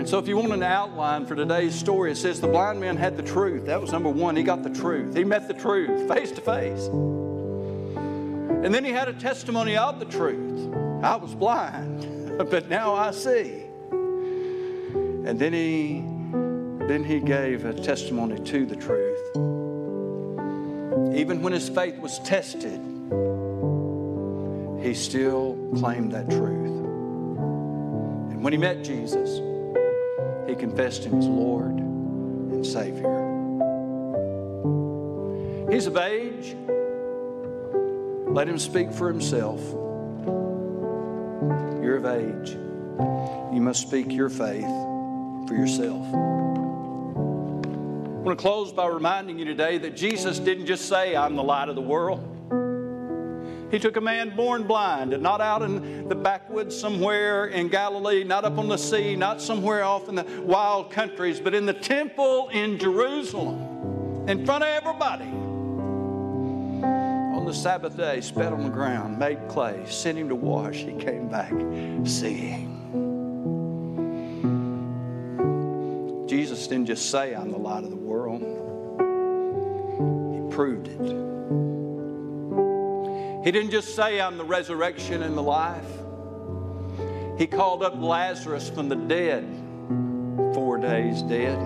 So, 0.10 0.18
if 0.18 0.28
you 0.28 0.38
want 0.38 0.52
an 0.52 0.64
outline 0.64 1.28
for 1.28 1.36
today's 1.36 1.76
story, 1.76 2.14
it 2.14 2.16
says 2.16 2.42
the 2.42 2.48
blind 2.48 2.80
man 2.80 2.98
had 2.98 3.16
the 3.16 3.22
truth. 3.22 3.68
That 3.68 3.80
was 3.80 3.92
number 3.92 4.10
one. 4.10 4.36
He 4.36 4.42
got 4.42 4.64
the 4.64 4.72
truth. 4.72 5.16
He 5.16 5.24
met 5.24 5.48
the 5.48 5.54
truth 5.54 6.12
face 6.12 6.32
to 6.32 6.42
face. 6.42 6.88
And 6.88 8.74
then 8.74 8.84
he 8.84 8.90
had 8.90 9.08
a 9.08 9.14
testimony 9.14 9.78
of 9.78 10.00
the 10.00 10.06
truth. 10.06 10.74
I 11.04 11.16
was 11.16 11.36
blind, 11.36 12.40
but 12.50 12.70
now 12.70 12.96
I 12.96 13.12
see. 13.12 13.66
And 13.92 15.38
then 15.38 15.54
he 15.54 16.04
then 16.88 17.04
he 17.04 17.20
gave 17.20 17.66
a 17.66 17.74
testimony 17.76 18.44
to 18.46 18.66
the 18.66 18.76
truth. 18.76 19.36
Even 21.16 21.44
when 21.44 21.54
his 21.54 21.70
faith 21.70 22.00
was 22.00 22.18
tested, 22.22 22.82
he 24.82 24.96
still 24.96 25.56
claimed 25.78 26.14
that 26.14 26.32
truth. 26.32 26.66
And 28.32 28.44
when 28.44 28.54
he 28.54 28.58
met 28.58 28.84
Jesus, 28.84 29.42
he 30.50 30.56
confessed 30.56 31.04
him 31.04 31.20
as 31.20 31.28
Lord 31.28 31.78
and 31.78 32.66
Savior. 32.66 33.28
He's 35.72 35.86
of 35.86 35.98
age. 35.98 36.56
Let 38.34 38.48
him 38.48 38.58
speak 38.58 38.92
for 38.92 39.08
himself. 39.08 39.62
You're 41.82 41.98
of 41.98 42.06
age. 42.06 42.52
You 43.54 43.62
must 43.62 43.82
speak 43.82 44.12
your 44.12 44.30
faith 44.30 44.68
for 45.48 45.56
yourself. 45.56 46.06
I 46.14 46.18
want 48.22 48.38
to 48.38 48.42
close 48.42 48.74
by 48.74 48.88
reminding 48.88 49.40
you 49.40 49.46
today 49.46 49.78
that 49.78 49.96
Jesus 49.96 50.40
didn't 50.40 50.66
just 50.66 50.90
say, 50.90 51.16
I'm 51.16 51.36
the 51.36 51.44
light 51.44 51.70
of 51.70 51.76
the 51.76 51.82
world. 51.82 52.29
He 53.72 53.78
took 53.78 53.98
a 53.98 54.02
man 54.02 54.36
born 54.36 54.64
blind, 54.64 55.14
and 55.14 55.22
not 55.22 55.42
out 55.42 55.62
in 55.62 56.08
the 56.08 56.16
backwoods 56.16 56.76
somewhere 56.78 57.46
in 57.46 57.68
Galilee, 57.68 58.24
not 58.24 58.44
up 58.44 58.58
on 58.58 58.68
the 58.68 58.78
sea, 58.78 59.16
not 59.16 59.42
somewhere 59.42 59.84
off 59.84 60.10
in 60.10 60.16
the 60.16 60.26
wild 60.44 60.90
countries, 60.92 61.40
but 61.40 61.54
in 61.54 61.66
the 61.68 61.74
temple 61.74 62.50
in 62.50 62.80
Jerusalem, 62.80 64.28
in 64.28 64.46
front 64.46 64.64
of 64.64 64.70
everybody. 64.70 65.30
On 67.36 67.46
the 67.46 67.54
Sabbath 67.54 67.96
day, 67.96 68.22
spat 68.22 68.52
on 68.52 68.64
the 68.64 68.70
ground, 68.70 69.20
made 69.20 69.48
clay, 69.48 69.86
sent 69.86 70.18
him 70.18 70.30
to 70.30 70.36
wash. 70.36 70.78
He 70.78 70.94
came 70.94 71.30
back 71.30 71.54
seeing. 72.06 72.78
Jesus 76.28 76.68
didn't 76.68 76.88
just 76.88 77.10
say, 77.10 77.34
I'm 77.36 77.52
the 77.52 77.58
light 77.58 77.84
of 77.84 77.92
the 77.92 77.96
world, 77.96 78.42
He 80.34 80.56
proved 80.56 80.88
it. 80.88 81.79
He 83.50 83.52
didn't 83.52 83.72
just 83.72 83.96
say, 83.96 84.22
I'm 84.22 84.38
the 84.38 84.46
resurrection 84.46 85.24
and 85.24 85.36
the 85.36 85.42
life. 85.42 85.90
He 87.36 87.48
called 87.48 87.82
up 87.82 88.00
Lazarus 88.00 88.70
from 88.70 88.90
the 88.90 88.96
dead, 88.96 89.44
four 90.54 90.78
days 90.78 91.24
dead. 91.24 91.58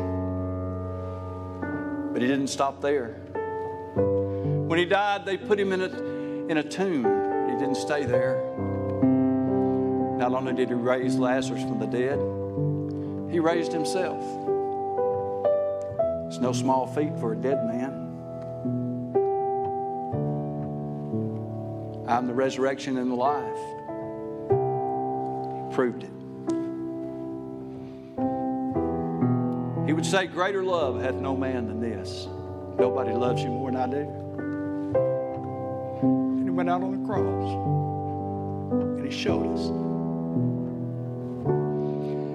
But 2.13 2.21
he 2.21 2.27
didn't 2.29 2.47
stop 2.47 2.79
there. 2.79 3.15
When 3.95 4.79
he 4.79 4.85
died, 4.85 5.25
they 5.25 5.35
put 5.35 5.59
him 5.59 5.73
in 5.73 5.81
a, 5.81 6.47
in 6.47 6.57
a 6.59 6.63
tomb. 6.63 7.03
He 7.49 7.57
didn't 7.59 7.75
stay 7.75 8.05
there. 8.05 8.41
Not 10.17 10.33
only 10.33 10.53
did 10.53 10.69
he 10.69 10.75
raise 10.75 11.17
Lazarus 11.17 11.63
from 11.63 11.79
the 11.79 11.87
dead, 11.87 12.17
he 13.29 13.41
raised 13.41 13.73
himself. 13.73 14.23
It's 16.27 16.39
no 16.39 16.53
small 16.53 16.87
feat 16.87 17.19
for 17.19 17.33
a 17.33 17.35
dead 17.35 17.65
man. 17.65 18.02
I'm 22.13 22.27
the 22.27 22.33
resurrection 22.35 22.99
and 22.99 23.09
the 23.09 23.15
life. 23.15 23.57
He 25.57 25.75
proved 25.75 26.03
it. 26.03 26.11
He 29.87 29.93
would 29.93 30.05
say, 30.05 30.27
Greater 30.27 30.63
love 30.63 31.01
hath 31.01 31.15
no 31.15 31.35
man 31.35 31.65
than 31.65 31.79
this. 31.79 32.27
Nobody 32.77 33.13
loves 33.13 33.41
you 33.41 33.49
more 33.49 33.71
than 33.71 33.81
I 33.81 33.87
do. 33.87 34.07
And 36.03 36.43
he 36.43 36.51
went 36.51 36.69
out 36.69 36.83
on 36.83 37.01
the 37.01 37.07
cross. 37.07 37.49
And 38.99 39.11
he 39.11 39.19
showed 39.19 39.51
us. 39.51 39.69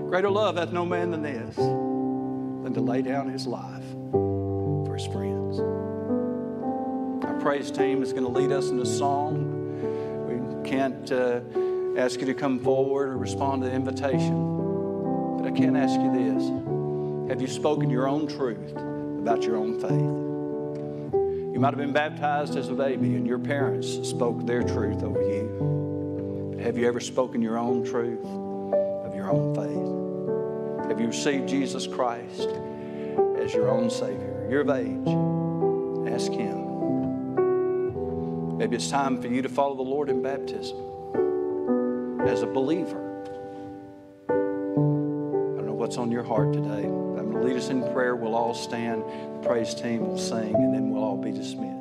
Greater 0.08 0.30
love 0.30 0.56
hath 0.56 0.72
no 0.72 0.84
man 0.84 1.12
than 1.12 1.22
this, 1.22 1.54
than 1.54 2.74
to 2.74 2.80
lay 2.80 3.02
down 3.02 3.30
his 3.30 3.46
life 3.46 3.84
for 4.10 4.96
his 4.96 5.06
friends. 5.06 5.60
Our 7.24 7.38
praise 7.40 7.70
team 7.70 8.02
is 8.02 8.12
going 8.12 8.24
to 8.24 8.28
lead 8.28 8.50
us 8.50 8.70
in 8.70 8.80
a 8.80 8.86
song 8.86 9.47
can't 10.68 11.10
uh, 11.10 11.40
ask 11.96 12.20
you 12.20 12.26
to 12.26 12.34
come 12.34 12.60
forward 12.60 13.08
or 13.08 13.16
respond 13.16 13.62
to 13.62 13.68
the 13.68 13.74
invitation. 13.74 15.38
But 15.38 15.46
I 15.46 15.50
can 15.50 15.76
ask 15.76 15.98
you 15.98 16.12
this 16.12 17.30
Have 17.30 17.40
you 17.40 17.48
spoken 17.48 17.88
your 17.88 18.06
own 18.06 18.26
truth 18.26 18.72
about 18.72 19.44
your 19.44 19.56
own 19.56 19.80
faith? 19.80 21.52
You 21.54 21.58
might 21.58 21.70
have 21.70 21.78
been 21.78 21.92
baptized 21.92 22.56
as 22.56 22.68
a 22.68 22.74
baby 22.74 23.14
and 23.14 23.26
your 23.26 23.38
parents 23.38 24.08
spoke 24.08 24.46
their 24.46 24.62
truth 24.62 25.02
over 25.02 25.22
you. 25.22 26.52
But 26.54 26.64
have 26.64 26.76
you 26.76 26.86
ever 26.86 27.00
spoken 27.00 27.40
your 27.40 27.58
own 27.58 27.84
truth 27.84 28.24
of 28.24 29.14
your 29.14 29.30
own 29.30 29.54
faith? 29.54 30.88
Have 30.88 31.00
you 31.00 31.06
received 31.06 31.48
Jesus 31.48 31.86
Christ 31.86 32.48
as 33.38 33.54
your 33.54 33.70
own 33.70 33.90
Savior? 33.90 34.46
You're 34.50 34.60
of 34.60 34.70
age. 34.70 36.12
Ask 36.12 36.30
Him. 36.30 36.67
Maybe 38.58 38.74
it's 38.74 38.90
time 38.90 39.22
for 39.22 39.28
you 39.28 39.40
to 39.42 39.48
follow 39.48 39.76
the 39.76 39.82
Lord 39.82 40.10
in 40.10 40.20
baptism 40.20 40.76
as 42.26 42.42
a 42.42 42.46
believer. 42.46 42.98
I 44.28 44.32
don't 44.32 45.64
know 45.64 45.74
what's 45.74 45.96
on 45.96 46.10
your 46.10 46.24
heart 46.24 46.52
today. 46.52 46.82
I'm 46.82 47.30
going 47.30 47.30
to 47.34 47.42
lead 47.44 47.56
us 47.56 47.68
in 47.68 47.84
prayer. 47.92 48.16
We'll 48.16 48.34
all 48.34 48.54
stand. 48.54 49.04
The 49.04 49.48
praise 49.48 49.74
team 49.74 50.08
will 50.08 50.18
sing, 50.18 50.56
and 50.56 50.74
then 50.74 50.90
we'll 50.90 51.04
all 51.04 51.16
be 51.16 51.30
dismissed. 51.30 51.77